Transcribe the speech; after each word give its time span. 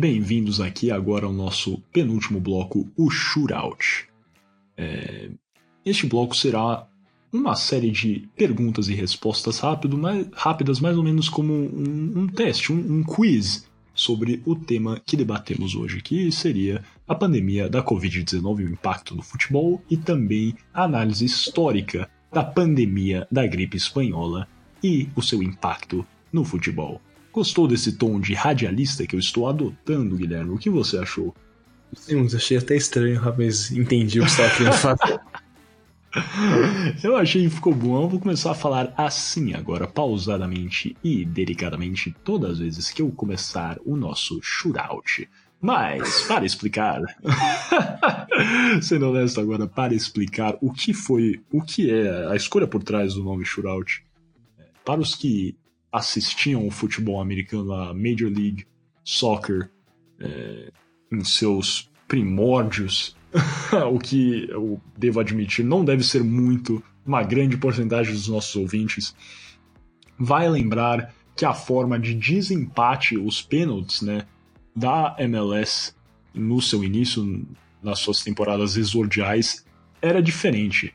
Bem-vindos 0.00 0.62
aqui 0.62 0.90
agora 0.90 1.26
ao 1.26 1.32
nosso 1.32 1.76
penúltimo 1.92 2.40
bloco, 2.40 2.90
o 2.96 3.10
Shootout. 3.10 4.08
É... 4.74 5.28
Este 5.84 6.06
bloco 6.06 6.34
será 6.34 6.86
uma 7.30 7.54
série 7.54 7.90
de 7.90 8.26
perguntas 8.34 8.88
e 8.88 8.94
respostas 8.94 9.58
rápido, 9.58 9.98
mais, 9.98 10.26
rápidas, 10.32 10.80
mais 10.80 10.96
ou 10.96 11.04
menos 11.04 11.28
como 11.28 11.52
um, 11.52 12.12
um 12.16 12.26
teste, 12.26 12.72
um, 12.72 12.78
um 12.78 13.02
quiz 13.02 13.68
sobre 13.92 14.40
o 14.46 14.56
tema 14.56 14.98
que 15.04 15.18
debatemos 15.18 15.74
hoje, 15.74 16.00
que 16.00 16.32
seria 16.32 16.82
a 17.06 17.14
pandemia 17.14 17.68
da 17.68 17.84
Covid-19 17.84 18.60
e 18.60 18.64
o 18.64 18.70
impacto 18.70 19.14
no 19.14 19.22
futebol, 19.22 19.84
e 19.90 19.98
também 19.98 20.54
a 20.72 20.84
análise 20.84 21.26
histórica 21.26 22.08
da 22.32 22.42
pandemia 22.42 23.28
da 23.30 23.46
gripe 23.46 23.76
espanhola 23.76 24.48
e 24.82 25.10
o 25.14 25.20
seu 25.20 25.42
impacto 25.42 26.06
no 26.32 26.42
futebol. 26.42 27.02
Gostou 27.32 27.68
desse 27.68 27.92
tom 27.92 28.18
de 28.18 28.34
radialista 28.34 29.06
que 29.06 29.14
eu 29.14 29.20
estou 29.20 29.48
adotando, 29.48 30.16
Guilherme? 30.16 30.52
O 30.52 30.58
que 30.58 30.68
você 30.68 30.98
achou? 30.98 31.34
Sim, 31.94 32.26
achei 32.26 32.56
até 32.56 32.76
estranho, 32.76 33.20
mas 33.36 33.70
entendi 33.70 34.20
o 34.20 34.24
que 34.24 34.30
você 34.30 34.42
estava 34.42 34.56
querendo 34.56 34.74
fazer. 34.74 35.20
Eu 37.02 37.16
achei 37.16 37.44
que 37.44 37.50
ficou 37.50 37.74
bom. 37.74 38.02
Eu 38.02 38.08
vou 38.08 38.20
começar 38.20 38.50
a 38.50 38.54
falar 38.54 38.92
assim 38.96 39.54
agora, 39.54 39.86
pausadamente 39.86 40.96
e 41.04 41.24
delicadamente, 41.24 42.14
todas 42.24 42.52
as 42.52 42.58
vezes 42.58 42.90
que 42.90 43.00
eu 43.00 43.10
começar 43.10 43.78
o 43.84 43.96
nosso 43.96 44.40
shootout. 44.42 45.28
Mas, 45.60 46.22
para 46.22 46.44
explicar. 46.44 47.00
Sendo 48.82 49.10
honesto 49.10 49.40
agora, 49.40 49.66
para 49.66 49.94
explicar 49.94 50.56
o 50.60 50.72
que 50.72 50.94
foi, 50.94 51.40
o 51.52 51.62
que 51.62 51.90
é 51.90 52.26
a 52.28 52.34
escolha 52.34 52.66
por 52.66 52.82
trás 52.82 53.14
do 53.14 53.22
nome 53.22 53.44
shootout. 53.44 54.02
Para 54.84 55.00
os 55.00 55.14
que 55.14 55.54
assistiam 55.92 56.66
o 56.66 56.70
futebol 56.70 57.20
americano, 57.20 57.72
a 57.72 57.94
Major 57.94 58.30
League 58.30 58.66
Soccer, 59.04 59.70
é, 60.20 60.70
em 61.12 61.24
seus 61.24 61.90
primórdios, 62.06 63.16
o 63.92 63.98
que 63.98 64.48
eu 64.50 64.80
devo 64.96 65.20
admitir 65.20 65.64
não 65.64 65.84
deve 65.84 66.02
ser 66.02 66.22
muito, 66.22 66.82
uma 67.04 67.22
grande 67.22 67.56
porcentagem 67.56 68.12
dos 68.12 68.28
nossos 68.28 68.54
ouvintes, 68.56 69.14
vai 70.18 70.48
lembrar 70.48 71.14
que 71.36 71.44
a 71.44 71.54
forma 71.54 71.98
de 71.98 72.14
desempate, 72.14 73.16
os 73.16 73.40
pênaltis, 73.40 74.02
né, 74.02 74.26
da 74.76 75.16
MLS 75.18 75.94
no 76.34 76.60
seu 76.60 76.84
início, 76.84 77.46
nas 77.82 77.98
suas 77.98 78.22
temporadas 78.22 78.76
exordiais, 78.76 79.64
era 80.02 80.22
diferente. 80.22 80.94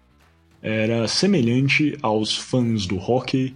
Era 0.61 1.07
semelhante 1.07 1.97
aos 2.01 2.37
fãs 2.37 2.85
do 2.85 2.97
hockey, 2.97 3.55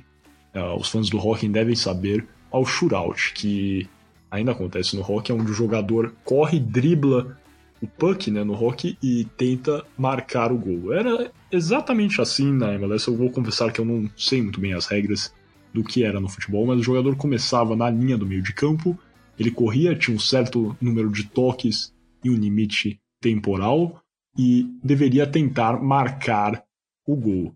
uh, 0.55 0.75
os 0.79 0.89
fãs 0.89 1.09
do 1.09 1.17
hockey 1.17 1.47
devem 1.47 1.75
saber, 1.75 2.27
ao 2.51 2.65
shootout, 2.65 3.33
que 3.33 3.87
ainda 4.29 4.51
acontece 4.51 4.95
no 4.95 5.01
hockey, 5.01 5.31
onde 5.33 5.51
o 5.51 5.53
jogador 5.53 6.13
corre, 6.23 6.59
dribla 6.59 7.37
o 7.81 7.87
puck 7.87 8.29
né, 8.29 8.43
no 8.43 8.53
hockey 8.53 8.97
e 9.01 9.25
tenta 9.37 9.85
marcar 9.97 10.51
o 10.51 10.57
gol. 10.57 10.93
Era 10.93 11.31
exatamente 11.51 12.21
assim 12.21 12.51
na 12.51 12.73
MLS. 12.73 13.07
Eu 13.07 13.15
vou 13.15 13.29
confessar 13.29 13.71
que 13.71 13.79
eu 13.79 13.85
não 13.85 14.09
sei 14.17 14.41
muito 14.41 14.59
bem 14.59 14.73
as 14.73 14.85
regras 14.85 15.33
do 15.73 15.83
que 15.83 16.03
era 16.03 16.19
no 16.19 16.27
futebol, 16.27 16.65
mas 16.65 16.79
o 16.79 16.83
jogador 16.83 17.15
começava 17.15 17.75
na 17.75 17.89
linha 17.89 18.17
do 18.17 18.25
meio 18.25 18.41
de 18.41 18.53
campo, 18.53 18.97
ele 19.37 19.51
corria, 19.51 19.95
tinha 19.95 20.15
um 20.15 20.19
certo 20.19 20.75
número 20.81 21.09
de 21.09 21.23
toques 21.25 21.93
e 22.23 22.29
um 22.29 22.35
limite 22.35 22.99
temporal 23.21 24.01
e 24.37 24.67
deveria 24.83 25.27
tentar 25.27 25.81
marcar 25.81 26.63
o 27.07 27.15
gol. 27.15 27.55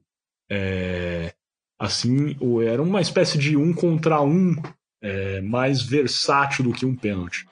É... 0.49 1.33
Assim, 1.83 2.37
era 2.65 2.81
uma 2.81 3.01
espécie 3.01 3.37
de 3.37 3.57
um 3.57 3.73
contra 3.73 4.21
um 4.21 4.55
é, 5.01 5.41
mais 5.41 5.81
versátil 5.81 6.63
do 6.63 6.71
que 6.71 6.85
um 6.85 6.95
pênalti. 6.95 7.45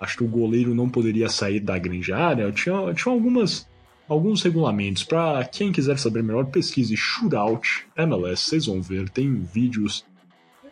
Acho 0.00 0.16
que 0.16 0.24
o 0.24 0.28
goleiro 0.28 0.74
não 0.74 0.88
poderia 0.88 1.28
sair 1.28 1.60
da 1.60 1.78
grande 1.78 2.10
área. 2.10 2.50
Tinha, 2.50 2.94
tinha 2.94 3.14
algumas, 3.14 3.68
alguns 4.08 4.42
regulamentos. 4.42 5.04
Para 5.04 5.44
quem 5.44 5.70
quiser 5.70 5.98
saber 5.98 6.22
melhor, 6.22 6.46
pesquise 6.46 6.96
Shootout 6.96 7.86
MLS. 7.94 8.44
Vocês 8.44 8.64
vão 8.64 8.80
ver, 8.80 9.10
tem 9.10 9.34
vídeos. 9.34 10.06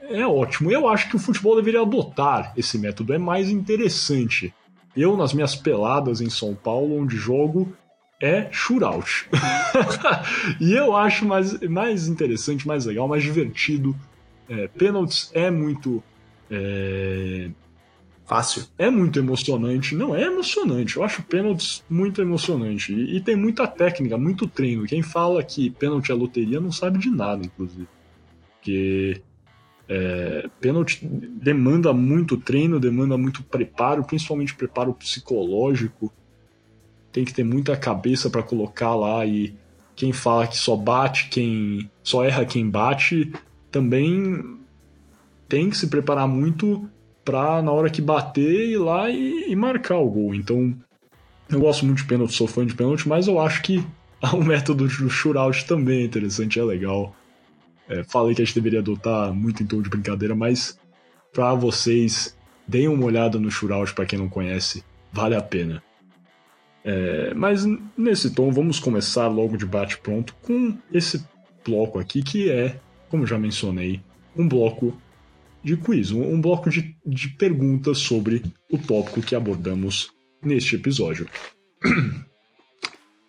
É 0.09 0.27
ótimo. 0.27 0.73
Eu 0.73 0.89
acho 0.89 1.11
que 1.11 1.17
o 1.17 1.19
futebol 1.19 1.55
deveria 1.55 1.83
adotar 1.83 2.55
esse 2.57 2.79
método. 2.79 3.13
É 3.13 3.19
mais 3.19 3.51
interessante. 3.51 4.55
Eu, 4.97 5.19
nas 5.19 5.35
minhas 5.35 5.55
peladas 5.55 6.23
em 6.23 6.31
São 6.31 6.55
Paulo, 6.55 6.99
onde 6.99 7.15
jogo, 7.19 7.77
é 8.23 8.49
shootout. 8.53 9.29
e 10.61 10.73
eu 10.73 10.97
acho 10.97 11.27
mais, 11.27 11.61
mais 11.63 12.07
interessante, 12.07 12.67
mais 12.67 12.87
legal, 12.87 13.09
mais 13.09 13.25
divertido. 13.25 13.97
É, 14.49 14.69
pênaltis 14.69 15.31
é 15.35 15.51
muito. 15.51 16.03
É, 16.49 17.51
Fácil. 18.25 18.65
É 18.79 18.89
muito 18.89 19.19
emocionante. 19.19 19.95
Não, 19.95 20.15
é 20.15 20.23
emocionante. 20.23 20.97
Eu 20.97 21.03
acho 21.03 21.23
pênaltis 21.25 21.85
muito 21.91 22.23
emocionante. 22.23 22.93
E, 22.93 23.17
e, 23.17 23.21
tem 23.21 23.35
muita 23.35 23.67
técnica, 23.67 24.17
muito 24.17 24.47
treino. 24.47 24.87
Quem 24.87 25.03
fala 25.03 25.43
que 25.43 25.69
pênalti 25.71 26.13
é 26.13 26.15
loteria 26.15 26.61
não 26.61 26.71
sabe 26.71 26.99
de 26.99 27.11
nada, 27.11 27.45
inclusive. 27.45 27.89
Porque 28.55 29.21
é, 29.89 30.49
pênalti 30.61 31.05
demanda 31.05 31.93
muito 31.93 32.37
treino, 32.37 32.79
demanda 32.79 33.19
muito 33.19 33.43
preparo, 33.43 34.05
principalmente 34.05 34.55
preparo 34.55 34.95
psicológico. 34.95 36.13
Tem 37.13 37.25
que 37.25 37.35
ter 37.35 37.45
muita 37.45 37.77
cabeça 37.77 38.31
para 38.31 38.43
colocar 38.43 38.95
lá 38.95 39.25
e 39.27 39.55
quem 39.95 40.13
fala 40.13 40.47
que 40.47 40.57
só 40.57 40.75
bate 40.75 41.29
quem 41.29 41.91
só 42.03 42.25
erra 42.25 42.47
quem 42.47 42.69
bate 42.69 43.31
também 43.71 44.59
tem 45.49 45.69
que 45.69 45.77
se 45.77 45.87
preparar 45.87 46.27
muito 46.27 46.89
pra 47.25 47.63
na 47.63 47.71
hora 47.71 47.91
que 47.91 48.01
bater 48.01 48.71
ir 48.71 48.79
lá 48.79 49.11
e, 49.11 49.51
e 49.51 49.57
marcar 49.57 49.99
o 49.99 50.11
gol. 50.11 50.35
Então, 50.35 50.75
eu 51.49 51.61
gosto 51.61 51.85
muito 51.85 51.99
de 51.99 52.05
pênalti, 52.05 52.35
sou 52.35 52.47
fã 52.47 52.65
de 52.65 52.75
pênalti, 52.75 53.09
mas 53.09 53.29
eu 53.29 53.39
acho 53.39 53.63
que 53.63 53.85
o 54.33 54.43
método 54.43 54.87
do 54.87 55.11
shootout 55.11 55.67
também 55.67 56.03
é 56.03 56.05
interessante, 56.05 56.59
é 56.59 56.65
legal. 56.65 57.15
É, 57.89 58.03
falei 58.05 58.35
que 58.35 58.43
a 58.43 58.45
gente 58.45 58.55
deveria 58.55 58.79
adotar 58.79 59.33
muito 59.33 59.63
em 59.63 59.67
tom 59.67 59.83
de 59.83 59.91
brincadeira, 59.91 60.35
mas 60.35 60.79
para 61.33 61.55
vocês, 61.55 62.37
deem 62.67 62.89
uma 62.89 63.05
olhada 63.05 63.39
no 63.39 63.51
shootout 63.51 63.95
para 63.95 64.07
quem 64.07 64.19
não 64.19 64.29
conhece, 64.29 64.85
vale 65.13 65.35
a 65.35 65.43
pena. 65.43 65.83
É, 66.85 67.33
mas 67.35 67.65
nesse 67.97 68.31
tom, 68.31 68.51
vamos 68.51 68.81
começar 68.81 69.29
logo 69.29 69.57
de 69.57 69.65
bate-pronto 69.65 70.35
com 70.43 70.77
esse 70.93 71.25
bloco 71.65 71.99
aqui, 71.99 72.23
que 72.23 72.51
é, 72.51 72.81
como 73.09 73.27
já 73.27 73.39
mencionei, 73.39 74.01
um 74.37 74.49
bloco 74.49 74.97
de 75.63 75.77
quiz, 75.77 76.11
um, 76.11 76.41
bloco 76.41 76.69
de, 76.69 76.97
de 77.07 77.29
perguntas 77.29 77.99
sobre 77.99 78.43
o 78.71 78.77
tópico 78.77 79.23
que 79.23 79.35
abordamos 79.35 80.11
neste 80.43 80.75
episódio. 80.75 81.29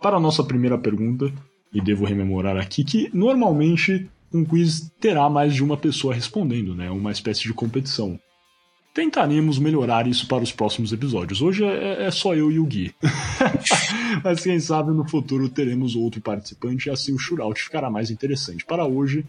Para 0.02 0.18
a 0.18 0.20
nossa 0.20 0.44
primeira 0.44 0.78
pergunta, 0.78 1.32
e 1.72 1.82
devo 1.82 2.06
rememorar 2.06 2.58
aqui 2.58 2.84
que 2.84 3.10
normalmente 3.14 4.10
um 4.34 4.44
quiz 4.44 4.92
terá 5.00 5.30
mais 5.30 5.54
de 5.54 5.64
uma 5.64 5.78
pessoa 5.78 6.14
respondendo, 6.14 6.76
né? 6.76 6.90
Uma 6.90 7.12
espécie 7.12 7.44
de 7.44 7.54
competição. 7.54 8.20
Tentaremos 8.94 9.58
melhorar 9.58 10.06
isso 10.06 10.28
para 10.28 10.44
os 10.44 10.52
próximos 10.52 10.94
episódios. 10.94 11.42
Hoje 11.42 11.64
é, 11.64 12.04
é 12.04 12.12
só 12.12 12.36
eu 12.36 12.52
e 12.52 12.60
o 12.60 12.66
Gui. 12.66 12.94
Mas 14.24 14.44
quem 14.44 14.60
sabe 14.60 14.92
no 14.92 15.08
futuro 15.10 15.50
teremos 15.50 15.96
outro 15.96 16.22
participante 16.22 16.88
e 16.88 16.92
assim 16.92 17.12
o 17.12 17.18
shootout 17.18 17.60
ficará 17.60 17.90
mais 17.90 18.12
interessante. 18.12 18.64
Para 18.64 18.86
hoje, 18.86 19.26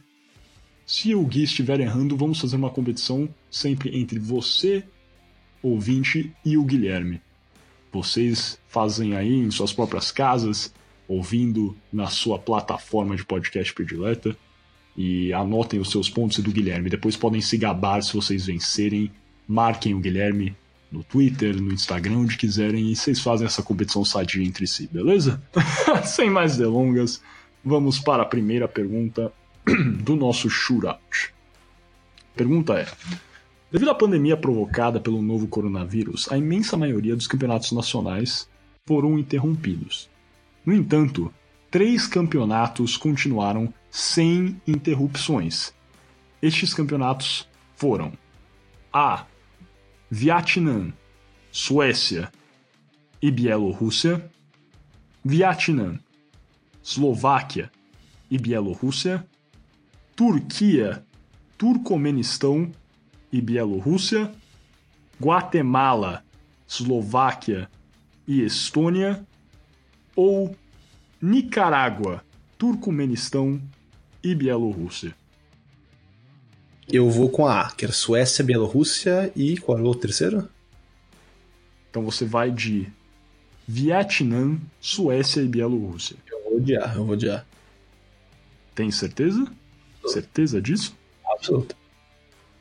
se 0.84 1.14
o 1.14 1.24
Gui 1.24 1.44
estiver 1.44 1.80
errando, 1.80 2.14
vamos 2.14 2.38
fazer 2.38 2.56
uma 2.56 2.68
competição 2.68 3.26
sempre 3.50 3.98
entre 3.98 4.18
você, 4.18 4.84
ouvinte, 5.62 6.30
e 6.44 6.58
o 6.58 6.64
Guilherme. 6.64 7.22
Vocês 7.90 8.58
fazem 8.68 9.16
aí 9.16 9.32
em 9.32 9.50
suas 9.50 9.72
próprias 9.72 10.12
casas, 10.12 10.74
ouvindo 11.08 11.74
na 11.90 12.08
sua 12.08 12.38
plataforma 12.38 13.16
de 13.16 13.24
podcast 13.24 13.72
predileta, 13.72 14.36
e 14.94 15.32
anotem 15.32 15.80
os 15.80 15.90
seus 15.90 16.10
pontos 16.10 16.36
e 16.36 16.42
do 16.42 16.52
Guilherme. 16.52 16.90
Depois 16.90 17.16
podem 17.16 17.40
se 17.40 17.56
gabar 17.56 18.02
se 18.02 18.12
vocês 18.12 18.44
vencerem. 18.44 19.10
Marquem 19.46 19.94
o 19.94 20.00
Guilherme 20.00 20.56
no 20.90 21.02
Twitter, 21.02 21.60
no 21.60 21.72
Instagram, 21.72 22.18
onde 22.18 22.36
quiserem, 22.36 22.90
e 22.90 22.96
vocês 22.96 23.20
fazem 23.20 23.46
essa 23.46 23.62
competição 23.62 24.04
sadia 24.04 24.44
entre 24.44 24.66
si, 24.66 24.86
beleza? 24.86 25.42
Sem 26.04 26.30
mais 26.30 26.56
delongas, 26.56 27.20
vamos 27.64 27.98
para 27.98 28.22
a 28.22 28.26
primeira 28.26 28.68
pergunta 28.68 29.32
do 30.02 30.14
nosso 30.14 30.48
shootout. 30.48 31.34
Pergunta 32.36 32.74
é: 32.74 32.86
Devido 33.72 33.90
à 33.90 33.94
pandemia 33.94 34.36
provocada 34.36 35.00
pelo 35.00 35.20
novo 35.20 35.48
coronavírus, 35.48 36.30
a 36.30 36.38
imensa 36.38 36.76
maioria 36.76 37.16
dos 37.16 37.26
campeonatos 37.26 37.72
nacionais 37.72 38.48
foram 38.86 39.18
interrompidos. 39.18 40.08
No 40.64 40.72
entanto, 40.72 41.32
três 41.72 42.06
campeonatos 42.06 42.96
continuaram 42.96 43.74
sem 43.90 44.60
interrupções. 44.64 45.74
Estes 46.40 46.72
campeonatos 46.72 47.48
foram 47.74 48.12
A. 48.92 49.26
Vietnã, 50.16 50.92
Suécia 51.50 52.30
e 53.20 53.32
Bielorrússia, 53.32 54.30
Vietnã, 55.24 55.98
Eslováquia 56.80 57.68
e 58.30 58.38
Bielorrússia, 58.38 59.26
Turquia, 60.14 61.04
Turcomenistão 61.58 62.70
e 63.32 63.40
Bielorrússia, 63.40 64.32
Guatemala, 65.20 66.24
Eslováquia 66.64 67.68
e 68.24 68.40
Estônia, 68.44 69.26
ou 70.14 70.56
Nicarágua, 71.20 72.24
Turcomenistão 72.56 73.60
e 74.22 74.32
Bielorrússia? 74.32 75.16
Eu 76.92 77.10
vou 77.10 77.30
com 77.30 77.46
a 77.46 77.62
A, 77.62 77.70
que 77.70 77.84
era 77.84 77.92
Suécia, 77.92 78.44
Bielorrússia 78.44 79.32
e 79.34 79.56
qual 79.56 79.78
era 79.78 79.86
o 79.86 79.94
terceiro? 79.94 80.48
Então 81.90 82.02
você 82.04 82.24
vai 82.24 82.50
de 82.50 82.88
Vietnã, 83.66 84.58
Suécia 84.80 85.40
e 85.40 85.48
Bielorrússia. 85.48 86.16
Eu 86.30 86.50
vou 86.50 86.60
de 86.60 86.76
A, 86.76 86.92
eu 86.94 87.04
vou 87.04 87.16
de 87.16 87.30
A. 87.30 87.44
Tem 88.74 88.90
certeza? 88.90 89.46
Certeza 90.06 90.60
disso? 90.60 90.96
Absoluto. 91.32 91.76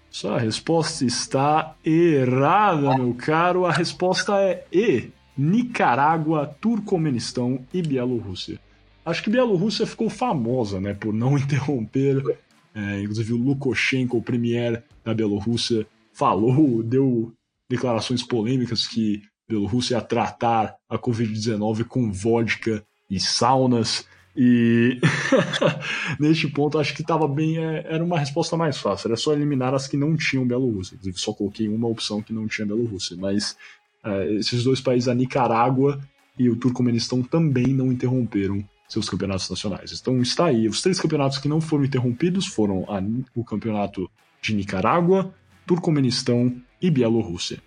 Sua 0.10 0.38
resposta 0.38 1.04
está 1.04 1.76
errada, 1.84 2.96
meu 2.96 3.14
caro. 3.16 3.66
A 3.66 3.72
resposta 3.72 4.40
é 4.40 4.66
E. 4.72 5.10
Nicarágua, 5.36 6.56
Turcomenistão 6.62 7.66
e 7.74 7.82
Bielorrússia. 7.82 8.60
Acho 9.04 9.24
que 9.24 9.30
Bielorrússia 9.32 9.88
ficou 9.88 10.10
famosa, 10.10 10.80
né, 10.80 10.94
por 10.94 11.12
não 11.12 11.36
interromper. 11.40 12.38
É, 12.76 13.02
inclusive 13.02 13.34
o 13.34 13.38
Lukashenko, 13.38 14.18
o 14.18 14.22
premier 14.22 14.84
da 15.04 15.14
Bielorrússia, 15.14 15.86
falou, 16.12 16.82
deu 16.84 17.32
declarações 17.70 18.24
polêmicas 18.24 18.88
que 18.88 19.22
Bielorrússia 19.48 19.96
ia 19.96 20.02
tratar 20.02 20.76
a 20.90 20.98
Covid-19 20.98 21.84
com 21.86 22.12
vodka 22.12 22.84
e 23.10 23.20
saunas. 23.20 24.08
E 24.36 25.00
neste 26.20 26.48
ponto 26.48 26.80
acho 26.80 26.96
que 26.96 27.02
estava 27.02 27.28
bem. 27.28 27.58
É, 27.58 27.86
era 27.88 28.04
uma 28.04 28.18
resposta 28.18 28.58
mais 28.58 28.78
fácil. 28.78 29.10
Era 29.10 29.18
só 29.18 29.34
eliminar 29.34 29.74
as 29.74 29.88
que 29.88 29.98
não 29.98 30.16
tinham 30.16 30.48
Bielorrússia. 30.48 30.96
Inclusive, 30.96 31.20
só 31.20 31.34
coloquei 31.34 31.68
uma 31.68 31.88
opção 31.88 32.22
que 32.22 32.34
não 32.34 32.48
tinha 32.48 32.66
Bielorrússia. 32.66 33.16
Mas 33.20 33.56
é, 34.04 34.34
esses 34.34 34.64
dois 34.64 34.82
países, 34.82 35.08
a 35.08 35.14
Nicarágua 35.14 36.00
e 36.38 36.50
o 36.50 36.56
Turcomenistão, 36.56 37.22
também 37.22 37.68
não 37.68 37.92
interromperam 37.92 38.64
seus 38.94 39.10
campeonatos 39.10 39.50
nacionais. 39.50 39.92
Então 39.92 40.22
está 40.22 40.46
aí. 40.46 40.68
Os 40.68 40.82
três 40.82 41.00
campeonatos 41.00 41.40
que 41.40 41.50
não 41.50 41.60
foram 41.60 41.84
interrompidos 41.84 42.46
foram 42.46 42.86
a, 42.88 43.02
o 43.36 43.44
campeonato 43.44 44.10
de 44.42 44.54
Nicarágua, 44.54 45.34
Turcomenistão 45.66 46.56
e 46.82 46.90
Bielorrússia. 46.90 47.62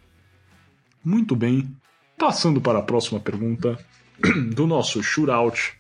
Muito 1.05 1.35
bem. 1.35 1.71
Passando 2.17 2.61
para 2.61 2.79
a 2.79 2.83
próxima 2.83 3.21
pergunta 3.21 3.79
do 4.55 4.67
nosso 4.67 5.03
shootout 5.03 5.77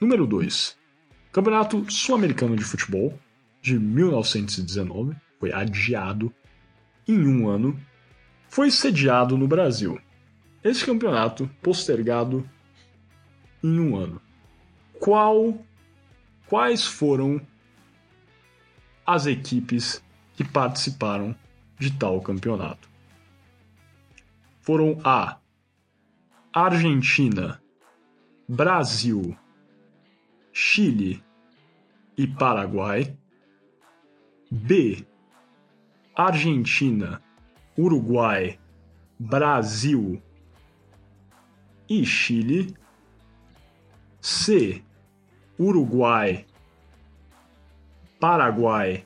Número 0.00 0.26
2. 0.26 0.76
Campeonato 1.32 1.90
Sul-Americano 1.90 2.56
de 2.56 2.64
Futebol 2.64 3.18
de 3.60 3.78
1919 3.78 5.14
foi 5.38 5.52
adiado 5.52 6.32
em 7.08 7.26
um 7.26 7.48
ano. 7.48 7.78
Foi 8.48 8.70
sediado 8.70 9.38
no 9.38 9.48
Brasil. 9.48 9.98
Esse 10.62 10.84
campeonato 10.84 11.48
postergado 11.62 12.48
em 13.62 13.78
um 13.78 13.96
ano. 13.96 14.20
Qual, 15.02 15.58
quais 16.46 16.86
foram 16.86 17.44
as 19.04 19.26
equipes 19.26 20.00
que 20.36 20.44
participaram 20.44 21.34
de 21.76 21.90
tal 21.98 22.20
campeonato? 22.20 22.88
Foram 24.60 25.00
a 25.02 25.40
Argentina, 26.52 27.60
Brasil, 28.48 29.36
Chile 30.52 31.20
e 32.16 32.24
Paraguai. 32.28 33.18
B. 34.52 35.04
Argentina, 36.14 37.20
Uruguai, 37.76 38.56
Brasil 39.18 40.22
e 41.88 42.06
Chile. 42.06 42.76
C. 44.20 44.84
Uruguai, 45.62 46.44
Paraguai, 48.18 49.04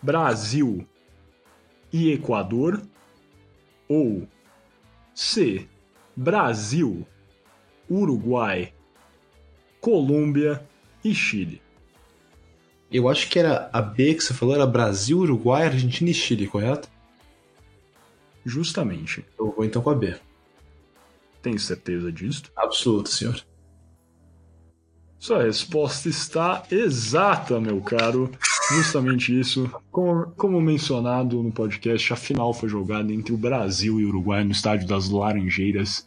Brasil 0.00 0.86
e 1.92 2.12
Equador. 2.12 2.80
Ou 3.88 4.26
C. 5.14 5.68
Brasil, 6.16 7.06
Uruguai, 7.90 8.72
Colômbia 9.80 10.66
e 11.04 11.14
Chile. 11.14 11.62
Eu 12.90 13.08
acho 13.08 13.28
que 13.28 13.38
era 13.38 13.68
a 13.72 13.82
B 13.82 14.14
que 14.14 14.22
você 14.22 14.34
falou, 14.34 14.54
era 14.54 14.66
Brasil, 14.66 15.18
Uruguai, 15.18 15.64
Argentina 15.64 16.10
e 16.10 16.14
Chile, 16.14 16.46
correto? 16.46 16.88
Justamente. 18.44 19.24
Eu 19.38 19.52
vou 19.52 19.64
então 19.64 19.82
com 19.82 19.90
a 19.90 19.94
B. 19.94 20.16
Tem 21.42 21.58
certeza 21.58 22.10
disso? 22.12 22.44
Absoluto, 22.56 23.08
senhor. 23.08 23.40
Sua 25.18 25.42
resposta 25.42 26.08
está 26.08 26.62
exata, 26.70 27.60
meu 27.60 27.80
caro. 27.80 28.30
Justamente 28.74 29.38
isso. 29.38 29.70
Como, 29.90 30.26
como, 30.36 30.60
mencionado 30.60 31.42
no 31.42 31.52
podcast, 31.52 32.12
a 32.12 32.16
final 32.16 32.52
foi 32.52 32.68
jogada 32.68 33.12
entre 33.12 33.32
o 33.32 33.36
Brasil 33.36 34.00
e 34.00 34.04
o 34.04 34.08
Uruguai 34.08 34.44
no 34.44 34.52
Estádio 34.52 34.86
das 34.86 35.08
Laranjeiras 35.08 36.06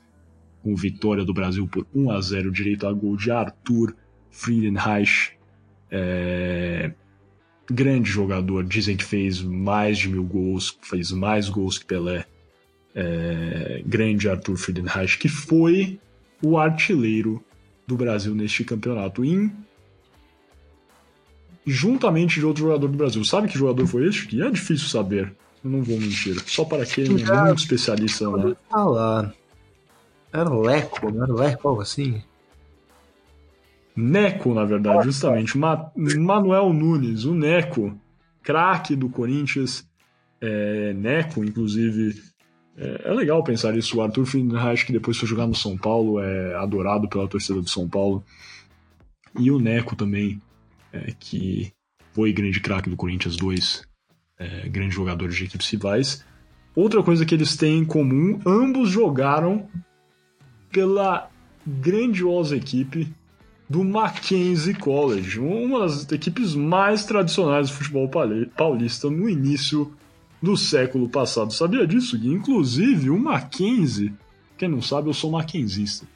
com 0.62 0.76
vitória 0.76 1.24
do 1.24 1.34
Brasil 1.34 1.68
por 1.68 1.88
1 1.96 2.12
a 2.12 2.22
0 2.22 2.52
direito 2.52 2.88
a 2.88 2.94
gol 2.94 3.16
de 3.16 3.32
Arthur 3.32 3.96
Friedenreich. 4.30 5.38
É... 5.90 6.92
Grande 7.72 8.10
jogador, 8.10 8.64
dizem 8.64 8.98
que 8.98 9.04
fez 9.04 9.42
mais 9.42 10.00
de 10.00 10.10
mil 10.10 10.24
gols, 10.24 10.78
fez 10.82 11.12
mais 11.12 11.50
gols 11.50 11.78
que 11.78 11.86
Pelé. 11.86 12.26
É... 12.94 13.82
Grande 13.86 14.30
Arthur 14.30 14.58
Friedenreich, 14.58 15.18
que 15.18 15.30
foi 15.30 16.00
o 16.44 16.58
artilheiro 16.58 17.44
do 17.90 17.98
Brasil 17.98 18.34
neste 18.34 18.64
campeonato. 18.64 19.26
Em 19.26 19.52
juntamente 21.66 22.40
de 22.40 22.46
outro 22.46 22.64
jogador 22.64 22.88
do 22.88 22.98
Brasil. 22.98 23.24
Sabe 23.26 23.48
que 23.48 23.58
jogador 23.58 23.86
foi 23.86 24.08
este? 24.08 24.28
Que 24.28 24.42
é 24.42 24.50
difícil 24.50 24.88
saber. 24.88 25.34
Eu 25.64 25.70
não 25.70 25.84
vou 25.84 26.00
mentir. 26.00 26.42
Só 26.48 26.64
para 26.64 26.86
quem 26.86 27.06
é 27.06 27.10
muito 27.10 27.60
especialista 27.60 28.30
lá. 28.30 28.56
Falar. 28.70 29.34
Era 30.32 30.50
Leco, 30.50 31.12
não 31.12 31.24
era 31.24 31.34
Leco, 31.34 31.68
algo 31.68 31.82
assim? 31.82 32.22
Neco, 33.96 34.54
na 34.54 34.64
verdade, 34.64 35.06
justamente. 35.06 35.58
Ma 35.58 35.92
Manuel 35.96 36.72
Nunes, 36.72 37.26
o 37.26 37.34
Neco, 37.34 38.00
craque 38.42 38.96
do 38.96 39.10
Corinthians. 39.10 39.84
É, 40.40 40.94
Neco, 40.94 41.44
inclusive. 41.44 42.22
É, 42.80 43.09
é, 43.09 43.14
legal 43.14 43.44
pensar 43.44 43.78
isso. 43.78 43.98
O 43.98 44.02
Arthur 44.02 44.26
Friedrich, 44.26 44.86
que 44.86 44.94
depois 44.94 45.18
foi 45.18 45.28
jogar 45.28 45.45
no 45.45 45.56
São 45.56 45.78
Paulo, 45.78 46.19
é 46.21 46.56
adorado 46.56 47.09
pela 47.09 47.28
torcida 47.28 47.62
do 47.62 47.69
São 47.69 47.90
Paulo. 47.90 48.24
E 49.38 49.52
o 49.52 49.59
Neco 49.59 49.95
também, 49.95 50.42
é, 50.94 51.14
que 51.19 51.74
foi 52.14 52.31
grande 52.31 52.62
craque 52.62 52.90
do 52.90 52.95
Corinthians, 52.95 53.36
dois 53.36 53.83
é, 54.40 54.69
grandes 54.69 54.95
jogadores 54.95 55.36
de 55.36 55.44
equipes 55.44 55.69
rivais. 55.69 56.24
Outra 56.74 57.04
coisa 57.04 57.26
que 57.26 57.36
eles 57.36 57.57
têm 57.57 57.80
em 57.80 57.86
comum, 57.86 58.40
ambos 58.45 58.90
jogaram 58.90 59.68
pela 60.71 61.30
grandiosa 61.68 62.56
equipe 62.56 63.14
do 63.69 63.83
Mackenzie 63.83 64.74
College, 64.74 65.40
uma 65.40 65.81
das 65.81 66.09
equipes 66.12 66.56
mais 66.56 67.06
tradicionais 67.06 67.69
do 67.69 67.76
futebol 67.76 68.09
paulista 68.56 69.09
no 69.09 69.30
início 69.30 69.94
do 70.42 70.56
século 70.56 71.10
passado. 71.10 71.54
Sabia 71.54 71.86
disso, 71.86 72.18
Gui? 72.18 72.30
Inclusive, 72.30 73.10
o 73.10 73.19
Mackenzie, 73.19 74.14
quem 74.58 74.69
não 74.69 74.81
sabe, 74.81 75.10
eu 75.10 75.14
sou 75.14 75.31
mackenzista. 75.31 76.08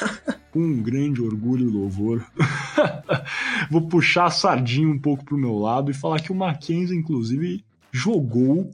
Com 0.52 0.60
um 0.60 0.82
grande 0.82 1.22
orgulho 1.22 1.68
e 1.68 1.72
louvor. 1.72 2.24
Vou 3.70 3.88
puxar 3.88 4.26
a 4.26 4.30
sardinha 4.30 4.88
um 4.88 4.98
pouco 4.98 5.24
pro 5.24 5.38
meu 5.38 5.58
lado 5.58 5.90
e 5.90 5.94
falar 5.94 6.20
que 6.20 6.30
o 6.30 6.34
Mackenzie, 6.34 6.96
inclusive, 6.96 7.64
jogou 7.90 8.70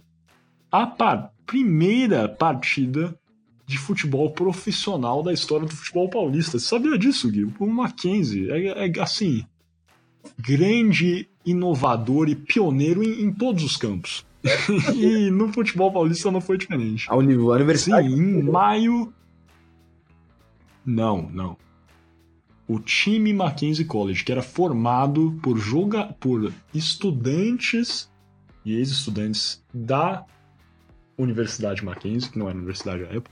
a 0.70 0.86
par 0.86 1.32
primeira 1.46 2.28
partida 2.28 3.16
de 3.64 3.78
futebol 3.78 4.30
profissional 4.30 5.22
da 5.22 5.32
história 5.32 5.66
do 5.66 5.76
futebol 5.76 6.08
paulista. 6.08 6.58
Você 6.58 6.66
sabia 6.66 6.98
disso, 6.98 7.30
Gui? 7.30 7.52
O 7.58 7.66
Mackenzie 7.66 8.50
é, 8.50 8.86
é 8.86 9.00
assim, 9.00 9.44
grande, 10.38 11.28
inovador 11.44 12.28
e 12.28 12.34
pioneiro 12.34 13.02
em, 13.02 13.22
em 13.22 13.32
todos 13.32 13.62
os 13.62 13.76
campos. 13.76 14.26
e 14.94 15.30
no 15.30 15.52
futebol 15.52 15.92
paulista 15.92 16.30
não 16.30 16.40
foi 16.40 16.58
diferente. 16.58 17.06
A 17.08 17.16
universidade? 17.16 18.08
Sim, 18.08 18.38
em 18.38 18.42
maio. 18.42 19.12
Não, 20.84 21.28
não. 21.30 21.56
O 22.66 22.78
time 22.78 23.32
Mackenzie 23.32 23.84
College, 23.84 24.24
que 24.24 24.32
era 24.32 24.42
formado 24.42 25.38
por, 25.42 25.58
joga... 25.58 26.04
por 26.20 26.52
estudantes 26.74 28.10
e 28.64 28.74
ex-estudantes 28.76 29.64
da 29.72 30.24
Universidade 31.16 31.84
Mackenzie, 31.84 32.30
que 32.30 32.38
não 32.38 32.48
era 32.48 32.56
universidade 32.56 33.04
à 33.04 33.06
época, 33.06 33.30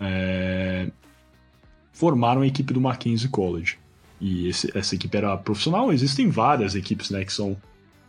é, 0.00 0.90
formaram 1.92 2.42
a 2.42 2.46
equipe 2.46 2.72
do 2.72 2.80
Mackenzie 2.80 3.28
College. 3.28 3.78
E 4.20 4.48
esse, 4.48 4.76
essa 4.76 4.94
equipe 4.94 5.16
era 5.16 5.36
profissional. 5.36 5.92
Existem 5.92 6.28
várias 6.28 6.74
equipes 6.74 7.10
né, 7.10 7.24
que 7.24 7.32
são 7.32 7.56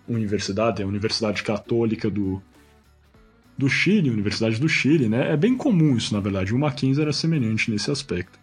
universidade, 0.08 0.84
a 0.84 0.88
Universidade 0.88 1.44
Católica 1.44 2.10
do, 2.10 2.42
do 3.58 3.70
Chile, 3.70 4.10
Universidade 4.10 4.60
do 4.60 4.68
Chile, 4.68 5.08
né? 5.08 5.32
É 5.32 5.38
bem 5.38 5.56
comum 5.56 5.96
isso, 5.96 6.14
na 6.14 6.20
verdade. 6.20 6.54
O 6.54 6.60
Mackenzie 6.60 7.02
era 7.02 7.14
semelhante 7.14 7.72
nesse 7.72 7.90
aspecto. 7.92 8.40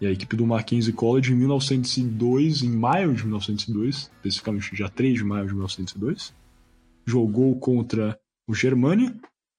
E 0.00 0.06
a 0.06 0.10
equipe 0.10 0.34
do 0.34 0.46
Mackenzie 0.46 0.92
College 0.92 1.32
em 1.32 1.36
1902, 1.36 2.62
em 2.62 2.70
maio 2.70 3.14
de 3.14 3.22
1902, 3.22 4.10
especificamente 4.16 4.74
dia 4.74 4.88
3 4.88 5.14
de 5.14 5.24
maio 5.24 5.46
de 5.46 5.52
1902, 5.52 6.32
jogou 7.04 7.58
contra 7.58 8.18
o 8.46 8.54
Germânia, 8.54 9.14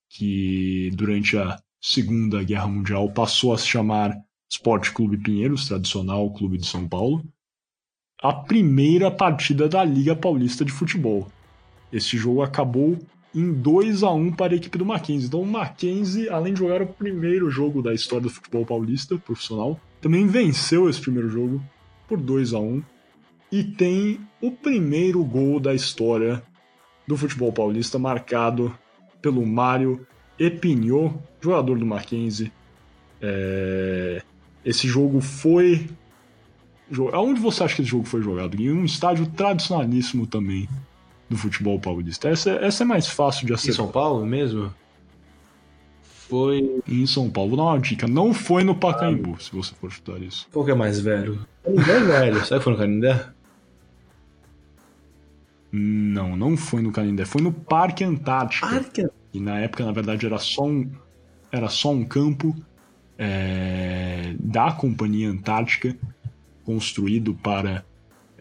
que 0.10 0.89
durante 0.93 1.38
a 1.38 1.60
Segunda 1.79 2.43
Guerra 2.43 2.67
Mundial 2.67 3.10
passou 3.12 3.53
a 3.53 3.58
se 3.58 3.67
chamar 3.67 4.15
Esporte 4.50 4.91
Clube 4.91 5.17
Pinheiros, 5.17 5.67
tradicional 5.67 6.31
clube 6.34 6.58
de 6.58 6.65
São 6.65 6.88
Paulo, 6.88 7.24
a 8.22 8.34
primeira 8.34 9.10
partida 9.10 9.67
da 9.67 9.84
Liga 9.84 10.15
Paulista 10.15 10.65
de 10.65 10.72
Futebol. 10.72 11.27
Esse 11.91 12.17
jogo 12.17 12.41
acabou 12.41 12.98
em 13.33 13.51
2 13.53 14.03
a 14.03 14.12
1 14.12 14.33
para 14.33 14.53
a 14.53 14.55
equipe 14.55 14.77
do 14.77 14.86
Mackenzie. 14.86 15.27
Então 15.27 15.41
o 15.41 15.48
Mackenzie, 15.48 16.29
além 16.29 16.53
de 16.53 16.60
jogar 16.60 16.81
o 16.81 16.88
primeiro 16.88 17.50
jogo 17.50 17.81
da 17.81 17.93
história 17.93 18.24
do 18.24 18.29
futebol 18.29 18.65
paulista 18.65 19.17
profissional, 19.17 19.79
também 20.00 20.27
venceu 20.27 20.89
esse 20.89 21.01
primeiro 21.01 21.29
jogo 21.29 21.62
por 22.07 22.19
2 22.19 22.53
a 22.53 22.60
1 22.60 22.83
e 23.51 23.63
tem 23.63 24.19
o 24.41 24.51
primeiro 24.51 25.24
gol 25.24 25.60
da 25.60 25.74
história 25.74 26.41
do 27.07 27.17
futebol 27.17 27.51
paulista 27.51 28.00
marcado 28.00 28.74
pelo 29.21 29.45
Mário 29.45 30.05
Epinho, 30.39 31.21
jogador 31.39 31.77
do 31.77 31.86
Mackenzie. 31.86 32.51
É... 33.21 34.21
Esse 34.63 34.88
jogo 34.88 35.21
foi. 35.21 35.88
Aonde 37.13 37.39
você 37.39 37.63
acha 37.63 37.75
que 37.75 37.81
esse 37.81 37.91
jogo 37.91 38.05
foi 38.05 38.21
jogado? 38.21 38.60
Em 38.62 38.71
um 38.71 38.83
estádio 38.83 39.25
tradicionalíssimo 39.27 40.27
também 40.27 40.67
do 41.31 41.38
futebol 41.38 41.79
paulista. 41.79 42.27
Essa, 42.27 42.51
essa 42.51 42.83
é 42.83 42.85
mais 42.85 43.07
fácil 43.07 43.47
de 43.47 43.53
acertar. 43.53 43.73
Em 43.73 43.77
São 43.77 43.88
Paulo 43.88 44.25
mesmo? 44.25 44.71
Foi. 46.03 46.81
Em 46.88 47.05
São 47.07 47.29
Paulo. 47.29 47.51
Vou 47.51 47.57
dar 47.57 47.63
uma 47.71 47.79
dica. 47.79 48.05
Não 48.05 48.33
foi 48.33 48.63
no 48.63 48.75
Pacaembu, 48.75 49.35
ah, 49.38 49.41
se 49.41 49.55
você 49.55 49.73
for 49.73 49.89
chutar 49.89 50.21
isso. 50.21 50.47
Qual 50.51 50.65
que 50.65 50.71
é 50.71 50.75
mais 50.75 51.00
velho? 51.00 51.39
Canindé 51.63 51.91
é 51.91 52.00
velho. 52.00 52.45
Será 52.45 52.59
que 52.59 52.63
foi 52.65 52.73
no 52.73 52.79
Canindé? 52.79 53.25
Não, 55.71 56.35
não 56.35 56.57
foi 56.57 56.81
no 56.81 56.91
Canindé. 56.91 57.23
Foi 57.23 57.41
no 57.41 57.53
Parque 57.53 58.03
Antártica. 58.03 58.67
Parque? 58.67 59.07
E 59.33 59.39
na 59.39 59.59
época, 59.59 59.85
na 59.85 59.93
verdade, 59.93 60.25
era 60.25 60.38
só 60.38 60.65
um, 60.65 60.91
era 61.50 61.69
só 61.69 61.91
um 61.91 62.03
campo 62.03 62.53
é, 63.17 64.35
da 64.38 64.73
Companhia 64.73 65.29
Antártica 65.29 65.95
construído 66.65 67.33
para 67.33 67.85